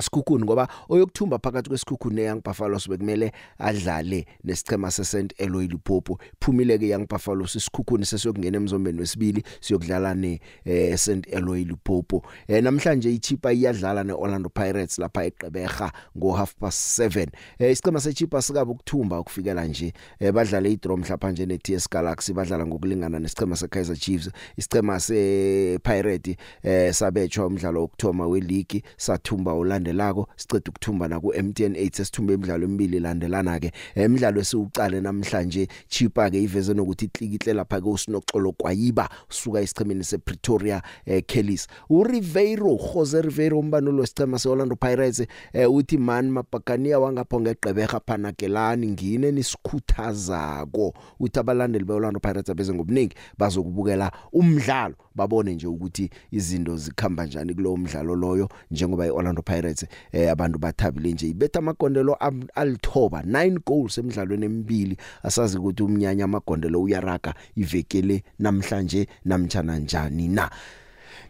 [0.00, 6.88] sikhukhuni ngoba oyokuthumba phakathi kwesikhukhuni neYoung Buffalo bekumele adlale nesicema seSt Eloy Lipopo phumile ke
[6.88, 13.52] Young Buffalo isikhukhuni sesiyokungena emzombeni wesibili siyokudlala ne eh, St Eloy Lipopo eh, namhlanje iChipa
[13.52, 17.26] iyadlala neOrlando Pirates lapha eGqeberha ngo half past 7
[17.58, 22.66] eh, isicema seChipa sikabe ukuthumba ukufikela nje eh, badlale idraw mhlapa nje neTS Galaxy badlala
[22.66, 24.30] ngokulingana nesicema seKaizer Chiefs.
[24.56, 31.72] Isicema sePirate eh, sabetshwa umdlalo wokthoma weleague sathumba uLand elandelako siceda ukuthumba na ku MTN
[31.72, 37.80] 8 sesithumbe imidlalo emibili landelana ke emidlalo esiuqale namhlanje chipa ke iveze nokuthi itlikihle lapha
[37.80, 45.26] ke usinoxolo kwayiba usuka esichemeni sePretoria eh, Kellys uRiveiro Jose Riveiro umbanulo wesicema seOrlando Pirates
[45.52, 50.94] eh, uthi man mabhakania wangaphonga eGqeberha phanakelani ngine nisikhuthazako.
[51.20, 54.94] Uthi abalandeli beOrlando Pirates abeze ngobuningi bazokubukela umdlalo.
[55.14, 59.75] Babone nje ukuthi izinto zikhamba njani kulowo mdlalo loyo njengoba iOrlando Pirates
[60.12, 61.28] eh abantu bathabile nje.
[61.28, 62.14] Ibetha amagondelo
[62.54, 63.20] alithoba.
[63.22, 64.96] 9 goals emidlalweni emibili.
[65.22, 67.34] Asazi ukuthi umnyanya amagondelo uyaraga.
[67.56, 70.50] Ivekele namhlanje namtjana njani na.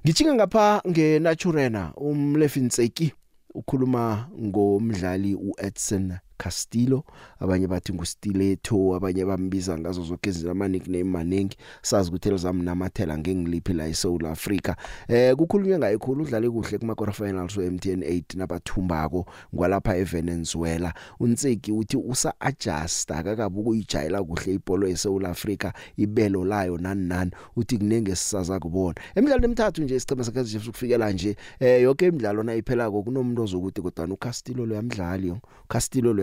[0.05, 1.93] Ngichinga ngapha ngeNaturena.
[1.97, 3.13] Umlefinseki
[3.55, 7.05] ukhuluma ngomdlali uEdson Castillo.
[7.41, 11.57] Abanye bathi nguStiletto abanye bambiza ngazo zonke izinto ama nickname maningi.
[11.83, 14.75] Sazi ukuthi elizamnamathela ngengiliphi la eSouth Africa.
[15.09, 21.73] Eh kukhulunywa ngaye khulu udlale kuhle kuma quarter finals weMTN 8 nabathumbako ngwalapha eVenezuela uNtseki
[21.73, 27.31] uthi usa adjust akakabe ukuyijayela kuhle ibhola eSouth Africa ibelo layo nani nani.
[27.57, 28.95] Uthi kunenge sisaza kubona.
[29.15, 34.07] Emidlalo emithathu nje isicema sakhe Chiefs ukufikela nje eh yonke imidlalo nayiphela kokunomuntu ozokuthi kodwa
[34.07, 36.23] uCastillo lo yamdlali uCastillo lo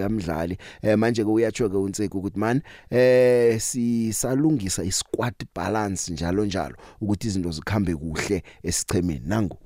[0.82, 7.28] eh manje ke uyatsho ke uNtseki ukuthi man eh sisalungisa isquad balance njalo njalo ukuthi
[7.28, 9.58] izinto zikhambe kuhle esichemeni nangu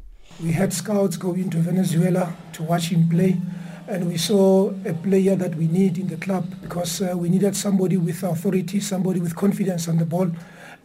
[0.43, 3.35] we had scouts going to Venezuela to watch him play
[3.87, 7.55] and we saw a player that we need in the club because uh, we needed
[7.55, 10.29] somebody with authority somebody with confidence on the ball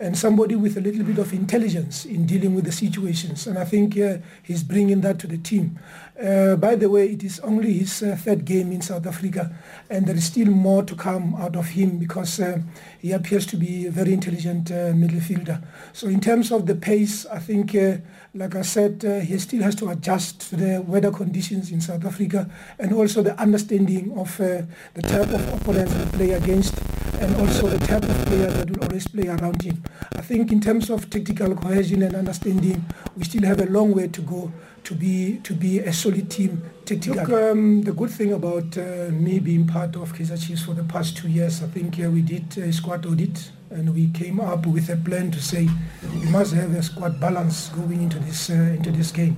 [0.02, 3.46] and somebody with a little bit of intelligence in dealing with the situations.
[3.46, 5.78] And I think uh, he's bringing that to the team.
[6.20, 9.50] Uh, by the way, it is only his uh, third game in South Africa,
[9.88, 12.58] and there is still more to come out of him because uh,
[13.00, 15.62] he appears to be a very intelligent uh, midfielder.
[15.94, 17.96] So in terms of the pace, I think, uh,
[18.34, 22.48] like I said, he still has to adjust to the weather conditions in South Africa
[22.78, 26.74] and also the understanding of the type of opponents we play against
[27.20, 29.82] and also the type of player that will always play around him.
[30.16, 32.84] I think in terms of tactical cohesion and understanding,
[33.16, 34.52] we still have a long way to go
[34.84, 37.20] to be to be a solid team tactically.
[37.20, 40.84] Look, um, the good thing about uh, me being part of Kaizer Chiefs for the
[40.84, 44.66] past two years, I think uh, we did a squad audit and we came up
[44.66, 45.68] with a plan to say
[46.02, 49.36] we must have a squad balance going into this uh, into this game.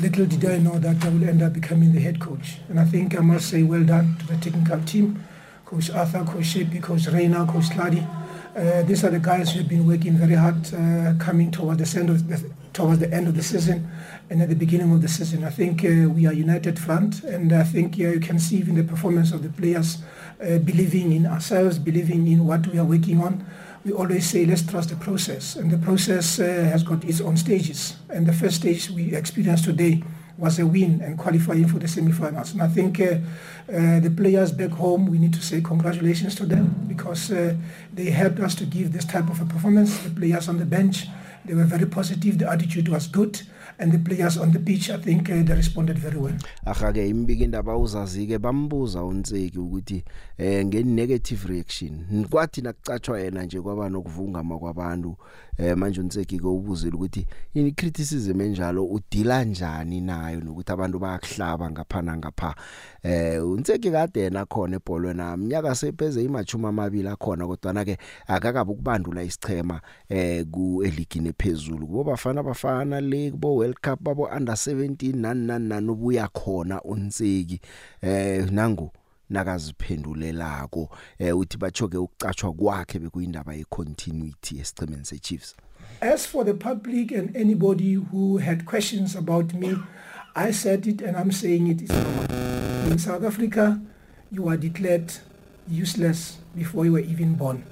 [0.00, 2.84] Little did I know that I will end up becoming the head coach, and I
[2.84, 5.24] think I must say well done to the technical team,
[5.64, 8.06] Coach Arthur, Coach Shepi, Coach Reina, Coach Sladi.
[8.56, 12.00] Uh, these are the guys who have been working very hard, uh, coming towards the
[12.00, 13.88] end of the, towards the end of the season
[14.30, 15.42] and at the beginning of the season.
[15.44, 18.76] I think uh, we are united front, and I think uh, you can see even
[18.76, 19.98] the performance of the players
[20.40, 23.44] uh, believing in ourselves, believing in what we are working on.
[23.84, 27.36] We always say, let's trust the process, and the process uh, has got its own
[27.36, 27.96] stages.
[28.08, 30.04] And the first stage we experienced today
[30.38, 32.52] was a win and qualifying for the semi-finals.
[32.52, 33.04] And I think uh,
[33.68, 37.54] uh, the players back home, we need to say congratulations to them because uh,
[37.92, 39.98] they helped us to give this type of a performance.
[39.98, 41.08] The players on the bench,
[41.44, 42.38] they were very positive.
[42.38, 43.42] The attitude was good.
[43.80, 46.36] And the players on the pitch I think uh, they responded very well.
[46.66, 50.04] Aha ke imbiki indaba uzazike bambuza uNtseki ukuthi
[50.38, 55.16] eh nge negative reaction kwathi nakucatshwa yena nje kwaba nokuvungama kwabantu
[55.60, 61.70] eh manje uNtseki ke ubuzile ukuthi ini criticism enjalo udila kanjani nayo nokuthi abantu bayakuhlaba
[61.70, 62.54] ngaphana ngapha
[63.02, 67.98] eh uNtseki kade yena khona ebholweni nami nyaka sepheze imachuma amabili akhona kodwa na ke
[68.26, 71.86] akakabe ukubandula isichema eh ku eligini ephezulu.
[71.86, 77.60] Kubo bafana bafana le kubo World Cup babo under 17 nani nani ubuya khona uNtseki.
[78.02, 78.90] Eh nangu
[79.30, 83.54] nakaziphendulelako eh uthi bachoke ukucatshwa kwakhe bekuyindaba
[86.00, 89.76] As for the public and anybody who had questions about me
[90.34, 91.82] I said it and I'm saying it.
[91.82, 91.90] Is
[92.90, 93.80] in South Africa
[94.32, 95.12] you are declared
[95.68, 97.64] useless before you were even born.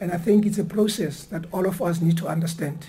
[0.00, 2.86] And I think it's a process that all of us need to understand.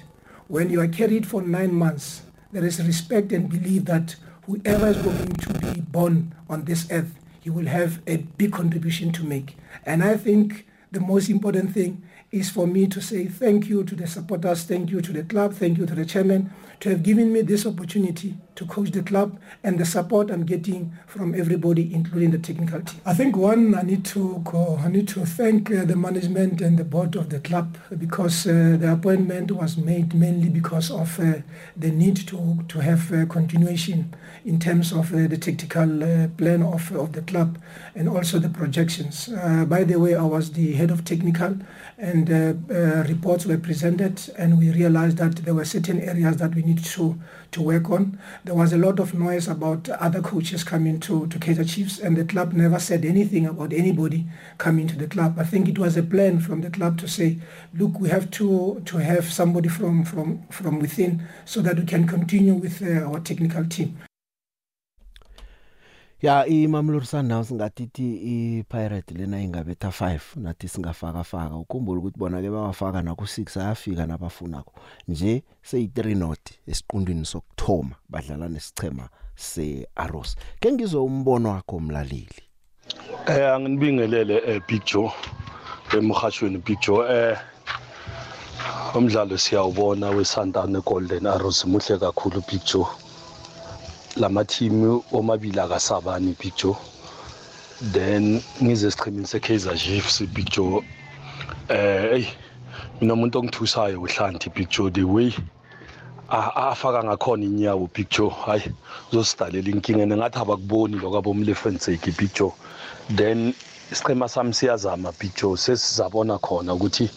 [0.48, 4.98] When you are carried for 9 months there is respect and belief that whoever is
[4.98, 7.14] going to be born on this earth,
[7.50, 9.58] he will have a big contribution to make.
[9.84, 13.96] And I think the most important thing is for me to say thank you to
[13.96, 17.34] the supporters, thank you to the club, thank you to the chairman to have given
[17.34, 22.32] me this opportunity to coach the club and the support I'm getting from everybody, including
[22.32, 23.02] the technical team.
[23.06, 26.78] I think one, I need to go, I need to thank uh, the management and
[26.78, 31.40] the board of the club because uh, the appointment was made mainly because of uh,
[31.76, 34.14] the need to to have uh, continuation
[34.46, 37.58] in terms of uh, the tactical uh, plan of of the club
[37.96, 39.30] and also the projections.
[39.30, 41.58] Uh, by the way, I was the head of technical
[41.98, 46.56] and uh, uh, reports were presented and we realized that there were certain areas that
[46.56, 47.20] we need to
[47.52, 48.20] to work on.
[48.46, 52.16] There was a lot of noise about other coaches coming to to Kaizer Chiefs and
[52.16, 54.26] the club never said anything about anybody
[54.58, 55.38] coming to the club.
[55.38, 57.38] I think it was a plan from the club to say,
[57.74, 62.08] look, we have to to have somebody from from from within so that we can
[62.08, 63.98] continue with uh, our technical team.
[66.22, 68.08] Ya iMamelodi Sundowns ngatithi
[68.60, 74.06] iPirate lena ingabetha 5 nathi singafaka faka ukhumbula ukuthi bona ke bawafaka na ku6 ayafika
[74.06, 74.74] nabafunako.
[75.08, 80.36] Nje sey 3 not esiqundweni sokthoma badlala nesichema seArrows.
[80.60, 82.44] Ke ngizwe umbono wakho mlaleli.
[83.28, 85.12] Eh anginibingelele eh Big Joe
[85.94, 87.08] emhashweni Big Joe.
[87.08, 87.38] Eh
[88.96, 92.88] umdlalo siyawubona weSantana Golden Arrows muhle kakhulu Big Joe.
[94.16, 96.76] Lama team omabili akasabani Big Joe.
[97.92, 100.84] Then ngize esichimini seKaizer Chiefs Big Joe.
[101.70, 102.26] Eh hey
[103.02, 105.34] mina umuntu ongithusayo uHlanti Big Joe the way
[106.30, 108.64] afaka ngakhona inyawo Big Joe hayi
[109.12, 110.08] uzosidalela inkinga.
[110.08, 112.54] Ngathi abakuboni lokho abomlefenseki Big Joe.
[113.16, 113.54] Then
[113.92, 117.10] isichema sami siyazama Big Joe sesizabona khona ukuthi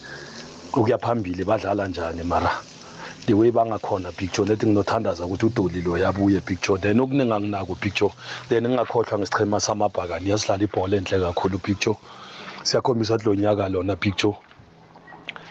[0.73, 2.63] ukuya phambili badlala njani mara.
[3.25, 8.11] The way bangakhona picture lethi nginothandaza ukuthi udoli lo yabuye picture then okuningi anginako picture
[8.49, 11.95] then ngingakhohlwa ngesichema samabhakani yasidlala ibhola enhle kakhulu picture
[12.63, 14.35] siyakhombisa ukuthi lo nyaka lona picture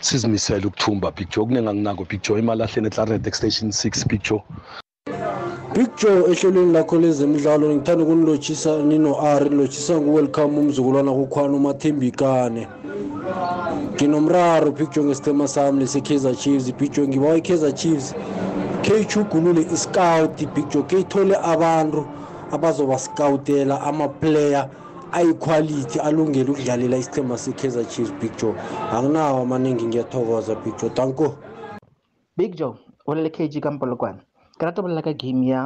[0.00, 4.42] sizimisele ukuthumba picture okuningi anginako picture imalahleni eClarinet Extension 6 picture
[5.74, 12.68] picture ehlelweni lakho lezemidlalo ngithanda ukunilotshisa nino r nilotshisa ngu-welcome umzukulwana kukhwana umathembikane
[13.94, 16.72] nginomraro picture ngesithema sami lese-kaizer chiefs.
[16.72, 18.14] Picture ngibawa i-kaizer chiefs
[18.82, 20.36] kheyijugulule i-scout.
[20.54, 22.04] Picture kheyithole abantu
[22.52, 24.68] abazoba-scoutela amaplayer
[25.12, 28.54] ayiquality alungele ukudlalela isithema se-kaizer chiefs picture
[28.92, 31.34] anginawo amaningi ngiyathokoza picture tanko
[32.36, 32.74] big joe
[33.06, 34.18] o le kg ka mpolokwane
[34.62, 35.60] ke rata bolela ka game ya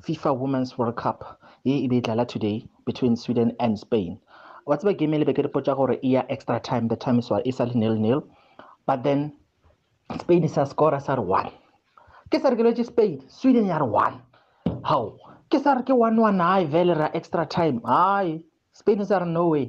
[0.00, 1.24] fifa women's world cup
[1.70, 4.16] e e be e tlala today between sweden and spain.
[4.64, 7.52] Wa tseba game le beke dipotsa gore e ya extra time the time is e
[7.52, 8.22] sa le nil nil
[8.86, 9.26] but then
[10.20, 11.50] spain sa score sa re one.
[12.32, 14.16] Ke sa re ke lwetse spain sweden ya re one.
[14.88, 15.02] How
[15.52, 17.84] ke sa re ke one one hai vele ra extra time.
[17.84, 18.40] Hai
[18.72, 19.68] spain sa re no way.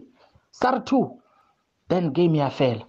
[0.52, 1.20] Sa re two
[1.90, 2.88] then game ya fela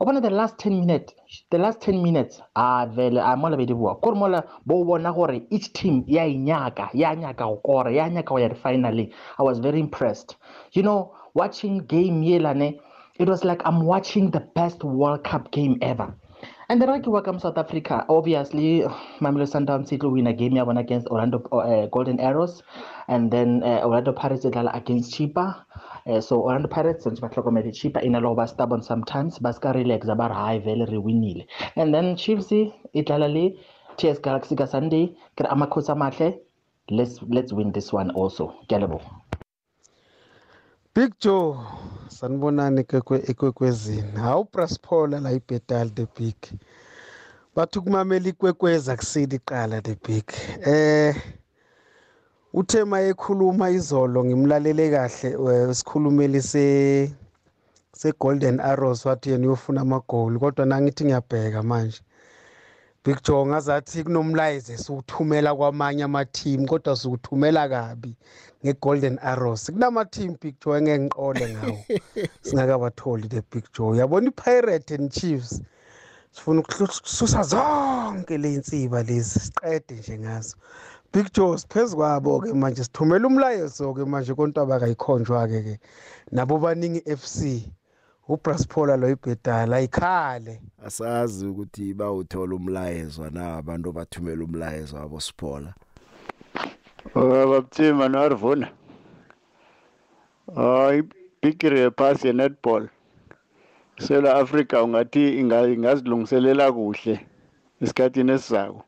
[0.00, 1.14] o bona the last ten minutes
[1.50, 3.94] the last ten minutes a vele a mola be di bua.
[3.96, 8.28] Kore mola bo bona gore each team ya inyaka ya nyaka go kora ya nyaka
[8.28, 10.36] go ya finally i was very impressed.
[10.72, 12.80] You know watching game yelane
[13.18, 16.14] it was like i'm watching the best world cup game ever
[16.68, 18.04] and then ke welcome south africa.
[18.08, 18.82] Obviously
[19.24, 22.62] mamelo sundowns e tlo win a game ya bona against orlando uh, golden arrows
[23.08, 25.64] and then uh, orlando pirates e dlala against chipa.
[26.06, 29.38] Uh, so orlando pirates ntse ba tlhokomele chipa e na le go ba stubborn sometimes
[29.38, 31.46] ba ska relaxa ba re hae vele re winile.
[31.76, 33.46] And then chiefs e dlala le
[33.96, 36.32] ts galaxy ka sunday ke re amakhosi a matle
[36.90, 38.52] let's, let's win this one also.
[38.68, 39.43] Ke a leboga
[40.94, 41.56] Big Joe
[42.08, 44.12] sanibonani ekwekwezini.
[44.16, 46.36] Hawu Praspola la ibhetal the big.
[47.56, 50.24] Bathi kumamela ikwekweza kusile iqala the big.
[50.66, 51.16] Eh
[52.52, 57.14] uthema ekhuluma izolo ngimlalele kahle sikhulumeli se
[57.92, 62.00] se Golden Arrows wathi yena uyofuna amagoli kodwa nangithi ngiyabheka manje.
[63.04, 68.16] Big Joe ngazathi kunomlayezo esiwuthumela kwamanye ama-team kodwa siwuthumela kabi
[68.64, 69.70] nge-golden arrows.
[69.72, 71.78] Kunama-team big joe engeke ngiqole ngawo.
[72.46, 73.92] Singakabatholi the big joe.
[73.92, 75.60] Uyabona i-pirate and chiefs?
[76.30, 80.56] Sifuna ukususa zonke le insiba lezi siqede nje ngazo.
[81.12, 85.78] Big Joe siphezu kwabo ke manje sithumela umlayezo ke manje kontaba kayikhonjwa ke ke
[86.32, 87.68] nabo baningi FC
[88.28, 95.74] uBraspola lo ibhedala ikhale asazi ukuthi bawuthola umlayezo na abantu bathumela umlayezo wabo Siphola?
[97.50, 98.68] Babthima noarvuna
[100.56, 101.02] hayi
[101.42, 102.88] bigiri yephasi ye-netball.
[103.98, 107.26] Sela africa ungathi ingazilungiselela kuhle
[107.82, 108.84] esikhathini esizako.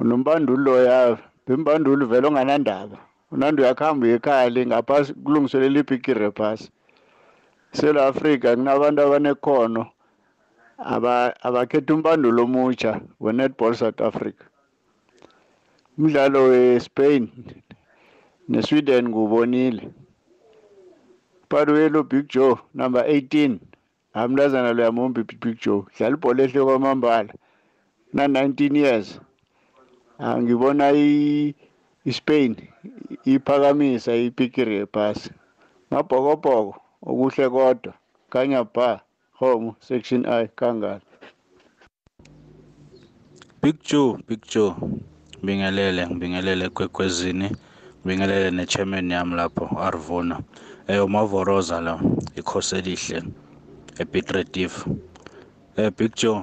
[0.00, 2.98] Unombandulo ya bembandulo vele onganandaba.
[3.32, 6.70] Unandi uyakuhamba ekhaya le ngaphasi kulungiselela ibhigiri yephasi
[7.72, 9.86] sela africa kunabantu abanekhono
[11.46, 14.44] abakhetha umbandulo omutsha we-netball south africa.
[15.98, 17.28] Umdlalo we-Spain
[18.48, 19.90] ne-Sweden nguwubonile.
[21.48, 23.58] Paduelo Big Joe number 18
[24.14, 27.34] amntazana lo yamombi Big Joe dlala ibhola ehle kwamambala
[28.12, 29.20] na 19 years.
[30.18, 32.56] Angibona i-Spain
[33.24, 35.30] iphakamisa ipikiri yephasi.
[35.90, 36.80] Mabhokobhoko.
[37.02, 37.94] Okuhle kodwa.
[38.30, 39.00] Kanya ba
[39.32, 41.00] home section i kangala
[43.62, 44.74] Big Joe Big Joe.
[45.38, 47.50] Ngibingelele ngibingelele ekwekwezini
[48.00, 50.40] ngibingelele ne-chairman yami lapho arvuna.
[51.04, 52.00] Umavoroza la
[52.36, 53.22] ikhosi elihle
[53.98, 54.72] epitrediv
[55.76, 56.42] eh big joe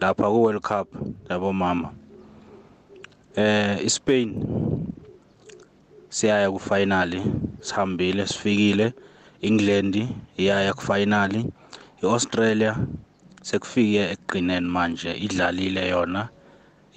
[0.00, 0.88] lapha ku-world cup
[1.30, 1.92] yabo mama.
[3.36, 4.34] Eh ispain
[6.08, 7.22] siyaya kufinali
[7.60, 8.92] sihambile sifikile.
[9.48, 9.94] England
[10.40, 11.40] iyaya kufinali
[12.02, 12.72] i-australia
[13.48, 16.22] sekufike ekugqineni manje idlalile yona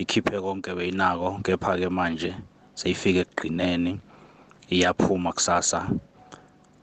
[0.02, 2.32] ikhiphe konke beyinako kepha-ke manje
[2.80, 3.94] seyifike ekugqineni
[4.76, 5.80] iyaphuma kusasa.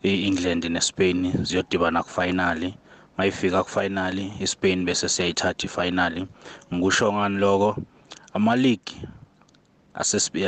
[0.02, 2.74] I-england nespain ziyodibana kufinali
[3.16, 6.26] mayifika kufinali ispain bese siyayithatha ifinali
[6.74, 7.70] ngikusho ngani lokho?
[8.34, 8.92] Ama-league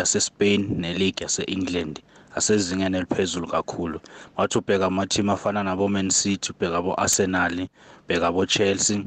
[0.03, 1.95] asespain ne-league yase-england
[2.37, 4.01] asezingeni eliphezulu kakhulu.
[4.37, 7.69] Wathi ubheka ama-team afana nabo-man city ubheka abo-arsenal
[8.05, 9.05] ubheka abo-chelsea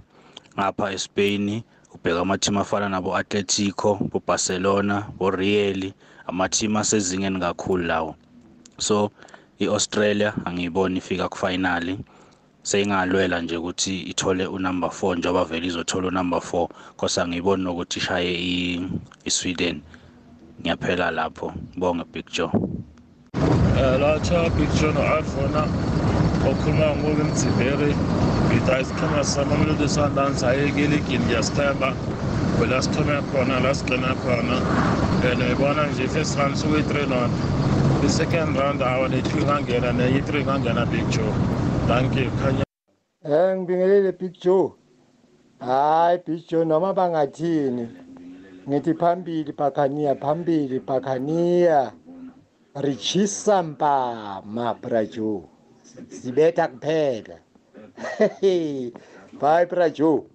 [0.60, 1.62] ngapha espain
[1.96, 5.94] ubheka ama-team afana nabo-atletico bo-barcelona bo-real
[6.28, 8.16] ama-team asezingeni kakhulu lawo.
[8.80, 9.12] So
[9.60, 12.00] i-australia angiyiboni ifika kufinali
[12.64, 16.68] seyingalwela nje ukuthi ithole unumber 4 njengoba vele izothola unumber 4
[16.98, 18.34] kosa angiyiboni nokuthi ishaye
[19.26, 19.82] i-sweden.
[20.62, 21.54] Ngiyaphela lapho.
[21.78, 22.52] Bonge big joe.
[24.00, 25.64] Latsha big joe no-arfona
[26.50, 27.92] okhuluma ngoku emdziberi
[28.48, 31.94] ngida isiqhema samamelodi sundowns ayekelekile ngiyasithemba
[32.60, 34.58] wela sithome khona la sigcina khona.
[35.24, 37.32] And ibona nje first round sukuyi-three not
[38.04, 41.34] i-second round awa ne-two kangena nenye-three kangena big joe.
[41.88, 42.64] Thank you khanya.
[43.26, 44.74] Eh ngibingelele Big Joe.
[45.60, 47.88] Hayi Big Joe noma bangathini.
[48.70, 51.92] Ngithi phambili Bakhania phambili Bakhania.
[52.82, 55.44] Richisa mpama Brajo.
[56.10, 57.36] Sibetha kuphela.
[59.42, 60.26] Bye Brajo.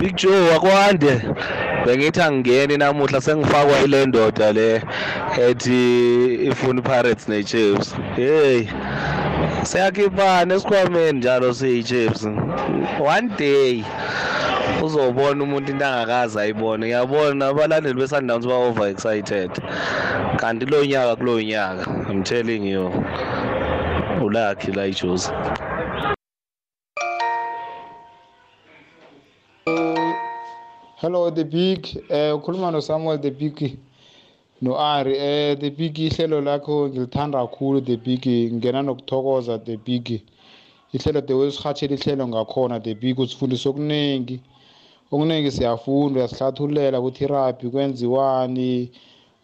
[0.00, 1.22] Big Joe akwande
[1.86, 4.82] bengithi angingeni namuhla sengifakwa ile ndoda le
[5.48, 8.66] ethi ifuna Pirates neChiefs hey
[9.62, 12.24] siyakhiphana esikhwameni njalo siyi-Chiefs
[13.16, 13.84] one day
[14.82, 16.86] uzobona umuntu into angakazi ayibone.
[16.86, 19.50] Ngiyabona abalandeli be-Sundowns ba-over excited
[20.36, 22.92] kanti lo nyaka kulo nyaka i'm telling you
[24.22, 25.30] ulakhi la ijuzi.
[30.96, 31.86] Hello the big.
[32.08, 33.78] Eh ukhuluma no Samuel the big
[34.60, 38.24] no Ari eh the big ihlelo lakho ngilithanda kakhulu the big.
[38.52, 40.22] Ngena nokuthokoza the big.
[40.94, 44.40] Ihlelo the way sihathela ihlelo ngakhona the big usifundisa okuningi.
[45.12, 48.90] Okuningi siyafunda uyasihlathululela ukuthi rugby kwenziwani.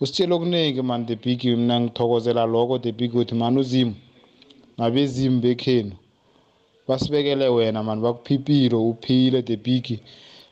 [0.00, 3.94] Usitshela okuningi man the big mina ngithokozela lokho the big uthi man uzimu
[4.78, 5.92] nabezimu bekhenu
[6.88, 10.00] basibekele wena man bakuphiphilo uphile the big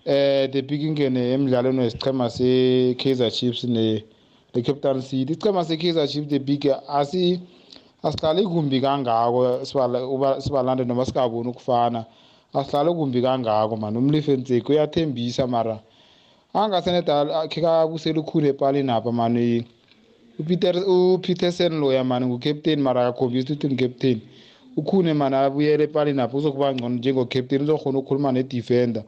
[0.04, 4.04] eh the big ingene emidlalweni wesichema se-Kaizer Chiefs ne
[4.54, 7.40] le-Capital City ichema se-Kaizer Chiefs the big asi
[8.02, 9.64] asihlali kumbi kangako
[10.38, 12.04] sibalande noma singaboni ukufana.
[12.54, 13.96] Asihlali kumbi kangako man.
[13.96, 15.80] Umlife ntseki uyathembisa mara.
[16.54, 19.64] Angasenedala khe kabusela ukhulu epalini apha man.
[20.38, 24.20] Upeter upeterson loya man ngucaptain mara akakhombisi ukuthi ngicaptain
[24.76, 29.04] ukhune man abuyele epalini apha uzokuba ngcono njengocaptain uzokhona ukukhuluma nedefender.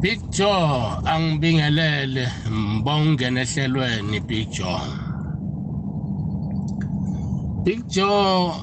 [0.00, 4.80] Big Joe angibingelele mbongene ehlelweni Big Joe.
[7.64, 8.54] Big Joe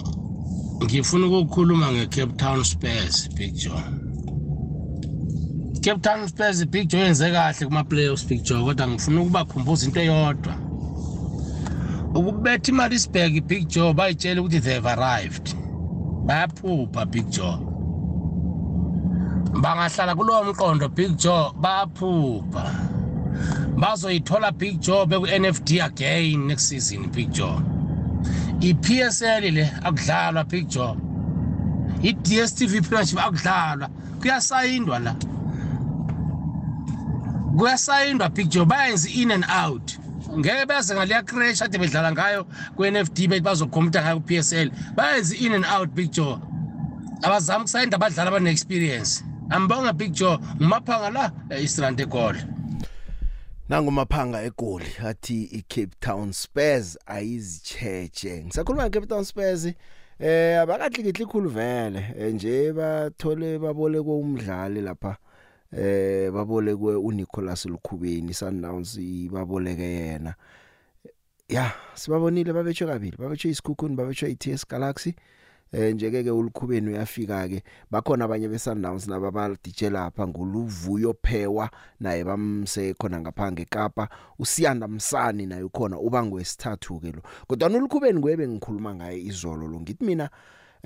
[0.84, 3.84] ngifuna ukukhuluma ngeCape Town Spurs Big Joe.
[5.82, 10.00] Cape Town Spurs Big Joe yenze kahle kuma playoffs Big Joe kodwa ngifuna ukubakhumbuza into
[10.00, 10.56] eyodwa.
[12.16, 15.56] Ukubetha iMaritzburg Big Joe bayitshela ukuthi they have arrived.
[16.26, 17.58] Bayaphupha Big Joe.
[19.62, 22.76] Bangahlala kulowo mqondo Big Joe bayaphupha.
[23.78, 27.77] Bazoyithola Big Joe beku NFD again next season Big Joe.
[28.62, 30.98] iPSL le akudlalwa Big Joe
[32.04, 33.90] iDStv Premiership akudlalwa.
[34.22, 35.16] Kuyasayindwa la.
[37.58, 39.98] Kuyasayindwa Big Joe bayenza in and out.
[40.38, 42.46] Ngeke beze ngaliya crash ade bedlala ngayo
[42.76, 46.38] ku-NFD bethi bazokhomputa ngayo ku-PSL bayenza in and out Big Joe
[47.24, 52.40] abazama ukusayinda abadlali abane-experience ambonga Big Joe ngumaphanga la e-Eastern Egoli
[53.70, 59.66] nangumaphanga egoli athi iCape Town Spurs ayizicheche ngisakhuluma ngeCape Town Spurs
[60.20, 65.18] eh abakadlikitli khulu vele eh, nje bathole babolekwe umdlali lapha
[65.78, 69.00] eh babolekwe uNicholas Lukhubeni Sundowns
[69.32, 70.36] baboleke yena.
[71.50, 75.16] Ya sibabonile babetshwe kabili babetshwe isikhukhuni babetshwe iTS Galaxy.
[75.72, 82.24] Eh njeke ke ulikhubeni uyafika ke bakhona abanye beSundowns nababa DJ lapha nguluvuyo phewa naye
[82.24, 84.10] bamse khona ngaphange eKapa
[84.40, 87.22] usiyanda msani naye ukhona uba ngwesithathu ke lo.
[87.48, 90.30] Kodwa ulikhubeni kwebe ngikhuluma ngaye izolo lo ngithi mina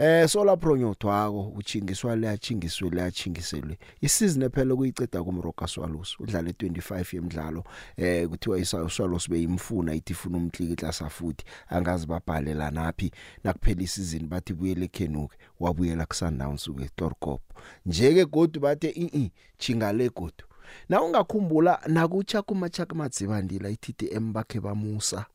[0.03, 7.15] eh sola pronyothwako uchingiswa le achingiswe le achingiselwe isizini ephele kuyiceda kumroka Swallows udlala e25
[7.15, 7.63] yemidlalo
[7.97, 13.11] eh kuthiwa isawuswalos beyimfuna ithi ifuna umhliki class afuthi angazi babhalela naphi.
[13.43, 17.41] Nakuphela isizini bathi buyele Kenuke wabuyela ku Sundowns ke Torkop
[17.85, 20.45] njeke godu bathe i chingale godu.
[20.89, 25.25] Na ungakhumbula nakucha kuma chaka madzibandila iTTM bakhe bamusa.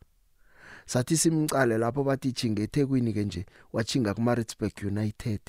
[0.87, 5.41] Sathi simcale lapho bathi chinga eThekwini ke nje wachinga kuMaritzburg United.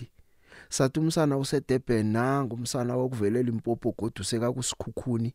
[0.70, 5.34] Sathi umsana useDurban nanga umsana wokuvelela impopo godu seka kusikhukhuni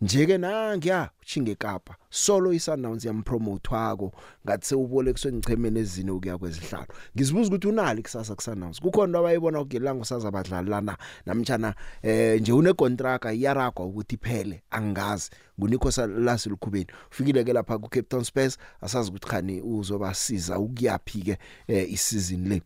[0.00, 4.12] njeke nangiya uchinge eKapa solo iSundowns yampromote wako
[4.46, 6.86] ngathi sewubolekiswe ngichemene ezine ukuya kwezihlalo
[7.16, 8.80] ngizibuza ukuthi unali kusasa kuSundowns?
[8.80, 10.96] Kukhona abayibona ukugelanga usaza abadlali lana
[11.26, 15.30] namtjana eh nje une contract iyaragwa ukuthi iphele angazi.
[15.60, 21.22] Ngunikho salasi lukhubeni ufikile ke lapha ku Cape Town Spurs asazi ukuthi khani uzobasiza ukuyapi
[21.22, 22.62] ke eh, isizini le.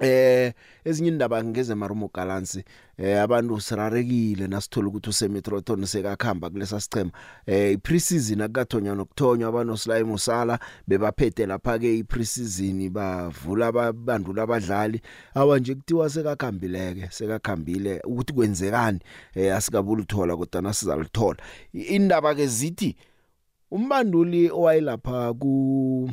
[0.00, 0.52] Eh
[0.84, 2.64] ezinye indaba ngeze marumo galansi
[2.98, 7.10] eh abantu sirarekile nasithola ukuthi usemetroton sekakhamba kulesa sichema
[7.46, 15.00] eh ipreseason akathonya nokuthonywa abantu Slime Musala bebaphethe lapha ke ipreseason bavula abandula abadlali.
[15.34, 19.00] Awa nje kuthiwa sekakhambileke sekakhambile ukuthi kwenzekani?
[19.34, 21.38] Eh asikabuli uthola kodwa nasizalithola
[21.72, 22.96] indaba ke zithi
[23.70, 26.10] umbanduli owayilapha ku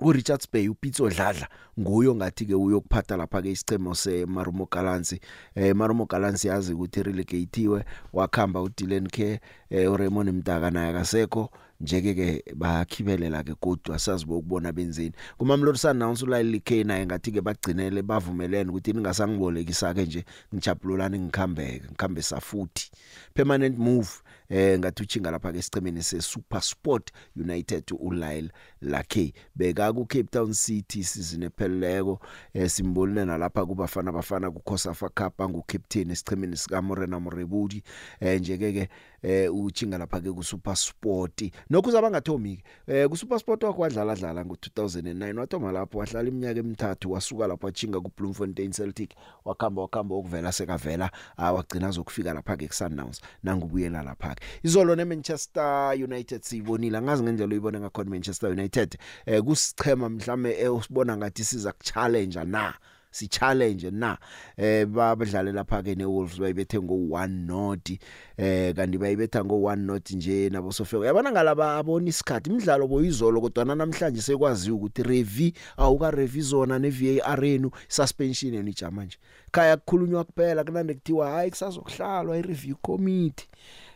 [0.00, 1.48] uRichards Bay uPitso Dladla
[1.80, 5.12] nguyo ngathi ke uyokuphatha lapha ke isicemo seMarumo Gallants
[5.54, 9.40] eh Marumo Gallants yazi ukuthi relegatewe wakhamba uDylan Care
[9.70, 11.50] eh uRaymond Mdaka naye akasekho.
[11.80, 15.12] Njeke ke bakhibelela ke kodwa asazi bokubona benzeni.
[15.38, 20.24] Kumamlori announce ulayili K naye ngathi ke bagcinele bavumelene ukuthi ningasangibolekisa ke nje
[20.54, 22.90] ngijabulolani ngikhambeke ngikhambe safuthi
[23.34, 24.08] permanent move
[24.48, 28.50] eh ngathi uchinga lapha ke sicemeni se Super Sport United uLyle
[28.82, 29.32] Lakhe.
[29.54, 32.20] Beka ku Cape Town City season epheleleko
[32.54, 37.82] eh simbolile nalapha kubafana bafana ku Khosafa Cup angu captain esicemeni sika Morena Morebudi
[38.20, 38.88] eh njeke ke
[39.22, 44.42] eh uchinga lapha ke ku Super Sport nokuza bangathomi eh ku Super Sport wakwadlala dlala
[44.42, 50.52] ngo2009 wathoma lapho wahlala iminyaka emithathu wasuka lapho achinga ku Bloemfontein Celtic wakhamba wakhamba ukuvela
[50.52, 57.52] sekavela awagcina zokufika lapha ke Sundowns nangubuyela lapha ke izolo neManchester United sibonile ngazi ngendlela
[57.52, 58.98] uyibona ngakhona Manchester United.
[59.26, 62.74] Eh kusichema mhlame usibona ngathi siza kuchallenge na?
[63.10, 64.18] Si challenge na?
[64.56, 67.90] Eh babadlale lapha ke neWolves bayibethe ngo 1 not
[68.36, 72.50] eh kanti bayibetha ngo 1 not nje nabo sofeko yabona ngalaba abona isikhathi?
[72.50, 78.72] Imidlalo boyizolo kodwa namhlanje sekwaziwa ukuthi review awuka review zona ne VAR enu suspension eni
[78.72, 79.16] jama nje.
[79.50, 83.46] Khaya kukhulunywa kuphela kunande kuthiwa hayi kusazokuhlalwa i review committee.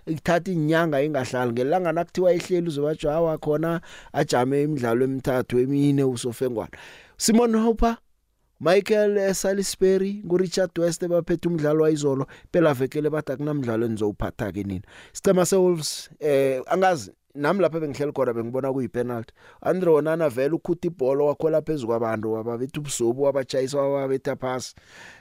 [0.06, 1.52] Ikuthatha inyanga ingahlali.
[1.52, 3.80] Ngelanga nakuthiwa ihleli uzobajawa khona
[4.12, 6.76] ajame imidlalo emithathu emine usofengwana.
[7.16, 7.96] Simon Hopper
[8.60, 12.26] Michael Salisbury nguRichard West baphethe umdlalo wayizolo.
[12.52, 14.84] Phela vekele bathi akunamdlalo enizowuphatha ke nina.
[15.12, 19.34] Sicema seWolves eh angazi nami lapha bengihleli khona bengibona kuyipenalty.
[19.62, 24.74] Andre Onana vele ukhuthi ibhola wakhwela phezulu kwabantu wababetha ubusubu wabachayisa wababetha pass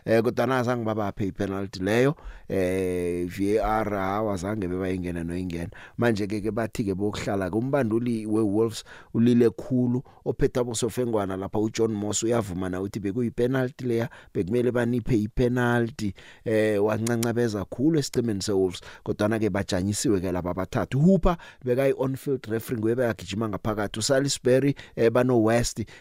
[0.06, 2.16] eh kodwa naza ngibabaphe ipenalty leyo.
[2.48, 5.70] Eh VAR awazange bebayingena noyingena.
[5.98, 8.84] Manje ke ke bathi ke bokuhlala kumbanduli weWolves
[9.14, 16.14] ulile khulu ophetha bosofengwana lapha uJohn Moss uyavuma na uthi bekuyipenalty leya bekumele baniphe ipenalty.
[16.46, 22.46] Eh wancancabeza khulu esicemeni seWolves kodwa ke bajanyisiwe ke laba bathathu Hooper bekayi on field
[22.46, 25.12] referee ngwebe yagijima ngaphakathi uSalisbury eh,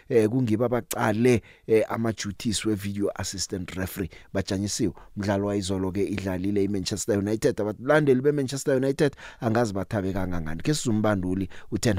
[0.09, 7.61] eh, eh, ama duties we video assistant referee bajanyisiwe umdlalo wayizolo ke idlalile iManchester United
[7.61, 11.99] abalandeli beManchester United angazi bathabe kangangani ke sizumbanduli uTen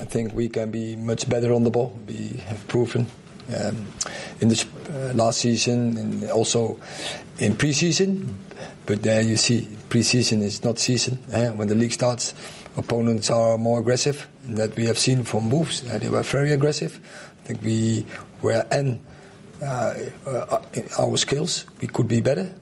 [0.00, 1.98] I think we can be much better on the ball.
[2.06, 3.06] We have proven
[3.48, 3.86] um,
[4.40, 6.78] in the uh, last season and also
[7.38, 8.38] in pre-season.
[8.86, 11.18] But there you see, pre-season is not season.
[11.32, 11.50] Eh?
[11.50, 12.34] When the league starts,
[12.76, 14.28] opponents are more aggressive.
[14.44, 15.84] That we have seen from moves.
[15.88, 17.00] Uh, they were very aggressive.
[17.44, 18.06] I think we
[18.42, 19.00] were and
[19.62, 19.94] uh,
[20.26, 20.62] uh,
[20.98, 22.52] our skills we could be better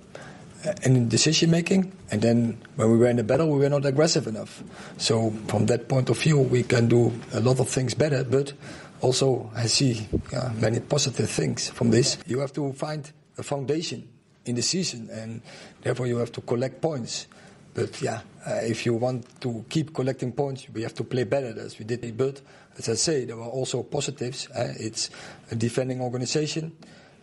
[0.67, 1.93] uh, in decision making.
[2.11, 4.63] And then when we were in the battle, we were not aggressive enough.
[4.99, 8.25] So from that point of view, we can do a lot of things better.
[8.25, 8.53] But
[9.01, 10.09] also, I see
[10.57, 12.19] many positive things from this.
[12.27, 14.07] You have to find a foundation
[14.45, 15.41] in the season, and
[15.83, 17.27] therefore you have to collect points.
[17.75, 21.55] But yeah, uh, if you want to keep collecting points, we have to play better
[21.61, 22.17] as we did.
[22.17, 22.41] But
[22.77, 24.49] as I say, there were also positives.
[24.51, 25.11] Uh, it's
[25.51, 26.77] a defending organization,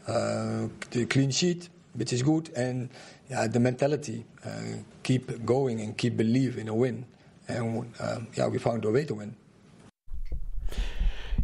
[0.07, 2.89] uh, the clean sheet, which is good, and
[3.29, 4.25] yeah, the mentality.
[4.45, 7.05] Uh, keep going and keep believe in a win.
[7.47, 9.35] And um, yeah, we found a way to win.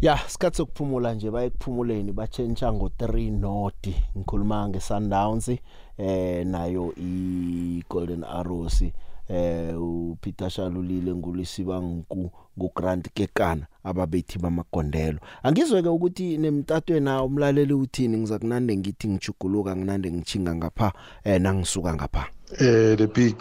[0.04, 5.50] Ya sikhathi sokuphumula nje bayekuphumuleni bachentsha ngo 3 noti ngikhuluma ngeSundowns
[5.98, 8.82] eh nayo iGolden Arrows
[9.30, 15.20] eh uPeter Shalulile ngulisiba ngu nguGrant Kekana ababethi bamagondelo.
[15.44, 18.18] Angizweke ukuthi nemtatwe na umlaleli uthini?
[18.18, 20.94] Ngizakunande ngithi ngijuguluka nginande ngichinga ngapha
[21.24, 22.28] eh nangisuka ngapha.
[22.60, 23.36] Eh the big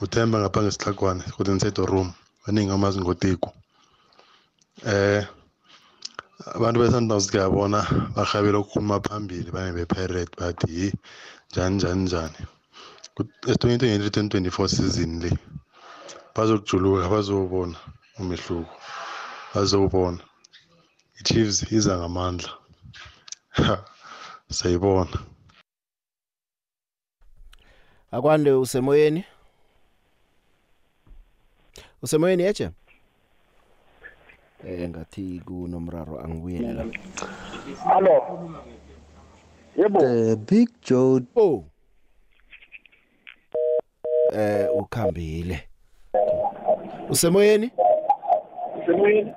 [0.00, 2.12] uthemba ngapha ngesihlakwana kodwa inside the room
[2.46, 3.50] baningi amazi ngoteku
[4.86, 5.26] eh
[6.52, 7.80] abantu be-Sundowns kuyabona
[8.16, 10.88] bahabela ukukhuluma phambili bane be-pirate bathi yi
[11.50, 12.40] njani njani njani?
[13.50, 15.30] E-2023 2024 season le
[16.34, 17.76] bazokujuluka bazobona
[18.18, 18.74] umehluko
[19.54, 20.20] bazobona.
[21.20, 22.50] I-chiefs iza ngamandla.
[24.50, 25.18] Sayibona.
[28.10, 29.24] Akwande usemoyeni?
[32.02, 32.70] Usemoyeni yeje
[34.66, 36.84] eh ngathi kunomraro angibuyele la
[37.84, 38.50] Hello.
[39.76, 40.00] Yebo.
[40.00, 41.20] The Big Joe.
[41.36, 41.64] Oh.
[44.32, 45.68] Eh ukhambile.
[47.10, 47.70] Usemoyeni?
[48.82, 49.34] Usemoyeni.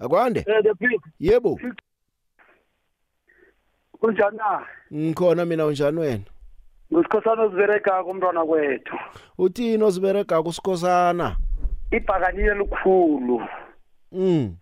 [0.00, 0.40] Akwande?
[0.40, 1.00] Eh the big.
[1.20, 1.60] Yebo.
[4.00, 4.66] Kunjani na?
[4.94, 6.24] Ngikhona mina unjani wena?
[6.92, 8.96] Ngisikhosana uzibereka kumntwana kwethu.
[9.38, 11.36] Uthini ozibereka kusikhosana?
[11.90, 13.42] Ibhakanile lukhulu.
[14.12, 14.56] Mm.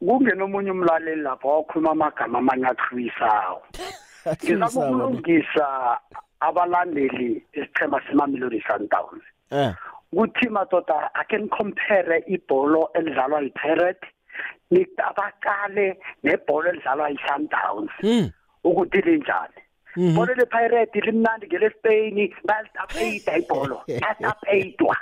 [0.00, 2.40] Kungena omunye umlaleli lapha okhuluma amagama.
[4.44, 5.98] Ngizama ukulungisa
[6.40, 9.24] abalandeli isichema semamelodi Sundowns.
[9.50, 9.74] Eh.
[10.12, 14.06] ukuthi madoda ake nicompare ibholo elidlalwa yi-pirate
[15.08, 17.90] abaqale nebholo elidlalwa yi-sundowns
[18.64, 19.60] ukuthi linjani
[19.96, 24.96] ibholo le-pirate limnandi ngelespain bayalitapeyida ibholo bayalitapeyidwa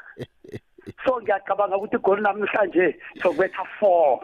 [1.05, 4.20] so ngiyacabanga ukuthi igoli namhlanje sokubetha four.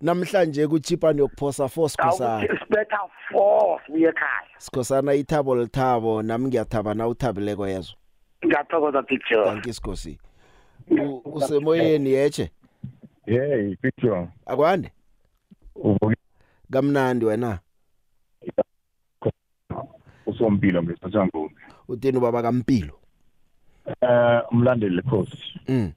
[0.00, 2.40] Namhlanje kuchipani yokuphosa 4 sikhosana.
[2.58, 2.98] Sibetha
[3.32, 4.48] four sibuye ekhaya.
[4.58, 7.94] Sikhosana ithabo lithabo nami ngiyathaba na uthabileko yezo.
[8.46, 10.18] Ngiyathokoza picture thank you sikosi.
[10.90, 12.50] U- usemoyeni yeche
[13.26, 14.28] Hey, picture.
[14.46, 14.92] akwande?
[16.72, 17.58] Kamnandi wena.
[20.26, 21.50] Usompilo ngesathambo.
[21.88, 23.00] uthini baba kampilo?
[23.88, 25.60] Eh umlandeli lekhosi.
[25.68, 25.92] mm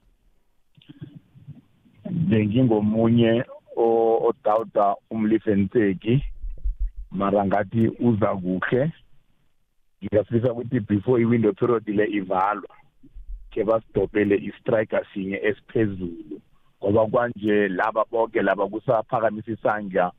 [2.10, 3.44] Bengingomunye
[3.76, 6.24] o- odawuda umlifenseki
[7.10, 8.92] mara ngathi uza kuhle.
[10.04, 12.68] Ngiyafisa ukuthi before i-window period le ivalwa
[13.50, 16.40] ke basidobhele i-striker sinye esiphezulu
[16.82, 20.12] ngoba kwanje laba bonke laba kusaphakamisa isandla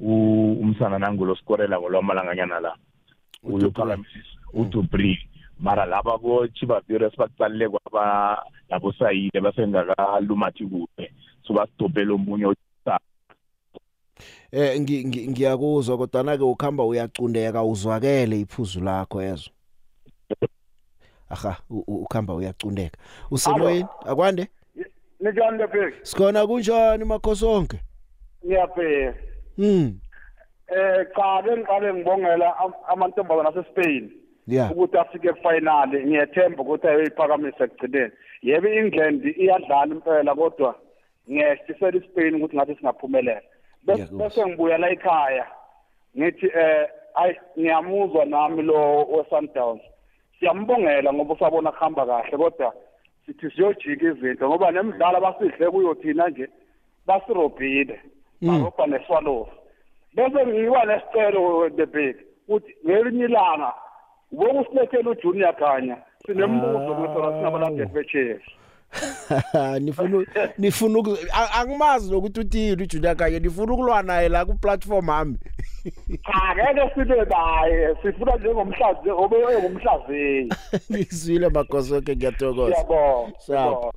[0.00, 2.76] umsana nangulo skorela ngolwamalanganyana la
[3.42, 4.18] uyophakamisa
[4.52, 5.18] udubri
[5.60, 11.12] mara laba bochiba virus baqalile kwaba labo sayile basengakalumathi kude
[11.46, 12.54] so basidobhele omunye
[14.52, 19.50] eh ngi- ngi- ngiyakuzwa kodwa na ke ukhamba uyacundeka uzwakele iphuzu lakho yezo
[21.30, 22.98] aha ukhamba uyacundeka
[23.30, 24.48] usemoyeni akwande
[25.20, 25.96] Nijani lebheki?
[26.02, 27.80] Sikhona kunjani makhosonke?
[28.46, 29.14] Ngiyapheka.
[29.58, 29.98] Mm.
[30.68, 34.23] Eh cha ke ngiqale ngibongela am- amantombazana aseSpain Yeah.
[34.70, 38.12] Ukuthi afike efinal ngiyethemba ukuthi ayoyiphakamise ekugcineni.
[38.42, 40.74] Yebo iEngland iyadlala impela kodwa
[41.30, 43.42] ngiyesisela iSpain ukuthi ngathi singaphumelela.
[43.84, 45.46] Bese ngibuya la ekhaya
[46.16, 49.82] ngithi eh ay ngiyamuzwa nami lo weSundowns.
[50.38, 52.74] Siyambongela ngoba usabona kuhamba kahle kodwa
[53.26, 56.48] sithi siyojika izinto ngoba nemidlalo abasihle kuyo thina nje
[57.06, 58.00] basirobhile.
[58.42, 59.48] Barobha neswallows.
[60.14, 62.16] bese ngiwa nesicelo the big
[62.48, 63.72] ukuthi ngelinye ilanga
[64.36, 68.40] wokusilethela ujunior khanya sinembuzo kwesona singabalandeli beChelsea
[69.80, 70.26] nifuna
[70.58, 71.18] nifuna
[71.54, 75.38] angimazi nokuthi uthini uJulia kanye nifuna ukulwa naye la ku platform ami.
[76.26, 80.52] Cha ngeke sibe naye sifuna njengomhlazi obe ngumhlaziyi
[80.92, 82.74] ngizwile makhosonke ngiyathokoza.
[82.74, 83.40] Siyabonga, Sawa.
[83.40, 83.92] siyabonga.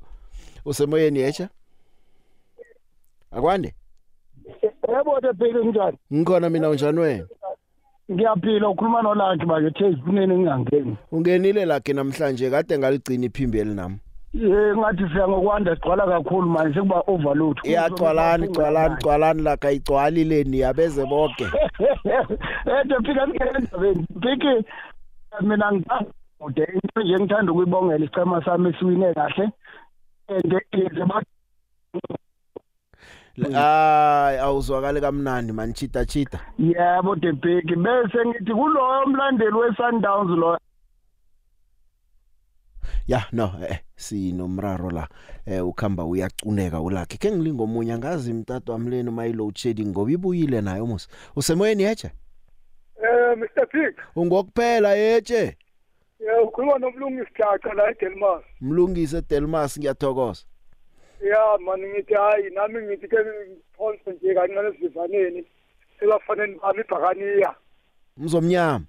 [0.64, 1.48] usemoyeni yetsha
[3.30, 3.74] akwande?
[4.88, 5.98] Yebo tebheke njani?
[6.14, 7.26] Ngikhona mina unjani wena?
[8.12, 13.98] Ngiyaphila ukhuluma nolakhe manje the ifuneni ngingangeni ungenile lakhe namhlanje kade ngaligcina iphimbi elinami.
[14.34, 17.58] Ye ngathi siya ngokwanda sigcwala kakhulu manje sekuba overload.
[17.64, 21.44] Iyagcwalani gcwalani gcwalani lakha igcwali leni yabeze bonke
[22.68, 24.06] eh tebheke ngeke endabeni.
[24.10, 24.64] Bheke
[25.40, 29.52] mina ngikude into nje ngithanda ukuyibongela isicema sami esiwine kahle.
[30.28, 31.22] And ize ba
[33.52, 35.72] hayi awuzwakali kamnandi man.
[35.72, 36.40] Chita chita.
[36.58, 40.58] Yebo tebheke bese ngithi kuloyo mlandeli we-sundowns lo
[43.06, 45.08] ya no eh sinomraro la.
[45.46, 47.16] Eh ukhamba uyacuneka ulakhe.
[47.16, 52.10] Ke ngilinga omunye angazi mtato wamleni my load shedding ngoba ibuyile nayo musa usemoyeni yeche
[53.02, 53.96] eh Mr Pig.
[54.16, 55.56] Ungokuphela yeche
[56.20, 58.42] yeah ukhuluma nomlungisi Jaca la eDelmas.
[58.60, 60.44] Mlungise Delmas ngiyathokoza.
[61.22, 63.16] Ya mani ngithi hayi nami ngithi ke
[63.76, 65.44] phonse nje kancane sivaneni
[66.00, 67.54] sebafanele bami ibhakaniya.
[68.16, 68.84] Mzomnyama.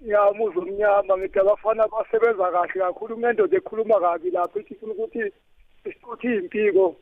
[0.00, 3.14] Ya umuzi omnyama ngithi abafana basebenza kahle kakhulu.
[3.16, 5.32] Kunendoda ekhuluma kabi lapho ithi ifuna ukuthi
[5.84, 6.96] isithuthi impiko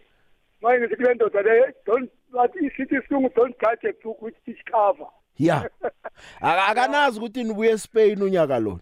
[0.60, 4.60] manje ngithi kule ndoda le don't bathi isithi isilungu don't judge a book with its
[4.70, 5.06] cover.
[5.38, 5.70] Ya.
[6.40, 8.80] Aka- akanazi ukuthi nibuye eSpain unyaka lo.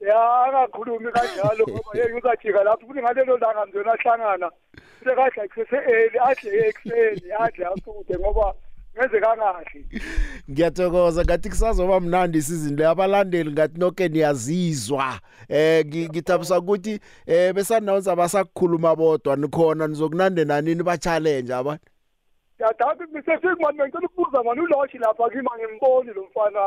[0.00, 4.50] Ya angakhulumi kanjalo ngoba yeke uzajika lapho futhi ngalelo langa mzona ahlangana
[5.04, 8.54] sekadla kusese-eli adle ekuseni adle asude ngoba
[8.96, 9.84] ngenze kangahle
[10.50, 15.20] ngiyathokoza ngathi kusazoba mnandi isizini le abalandeli ngathi nonke niyazizwa.
[15.48, 21.84] Eh ngi- ngithabisa ukuthi eh besanawuza basakukhuluma bodwa nikhona nizokunande nanini ba challenge abantu.
[22.58, 26.60] Yadathi misefiki mani bengicela ukubuza mani uloshi lapha kimi angimboni lo mfana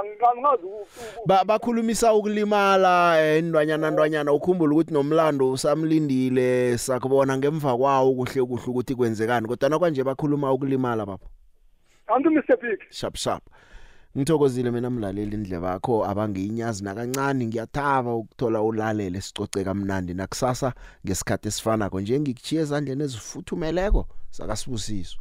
[1.25, 8.63] ba bakhulumisa ukulimala eh, indwanyana ndwanyana ukhumbula ukuthi nomlando usamlindile sakubona ngemva kwawo kuhle kuhle
[8.67, 11.25] ukuthi kwenzekani kodwa nakwanje bakhuluma ukulimala baba
[12.07, 13.43] anti mr big sharp sharp
[14.17, 20.73] ngithokozile mina mlaleli indlebe yakho abangiyinyazi nakancane ngiyathaba ukuthola ulalele sicoce kamnandi nakusasa
[21.05, 25.17] ngesikhathi esifana konje ngikuchiye ezandleni ezifuthumeleko sakasibusiso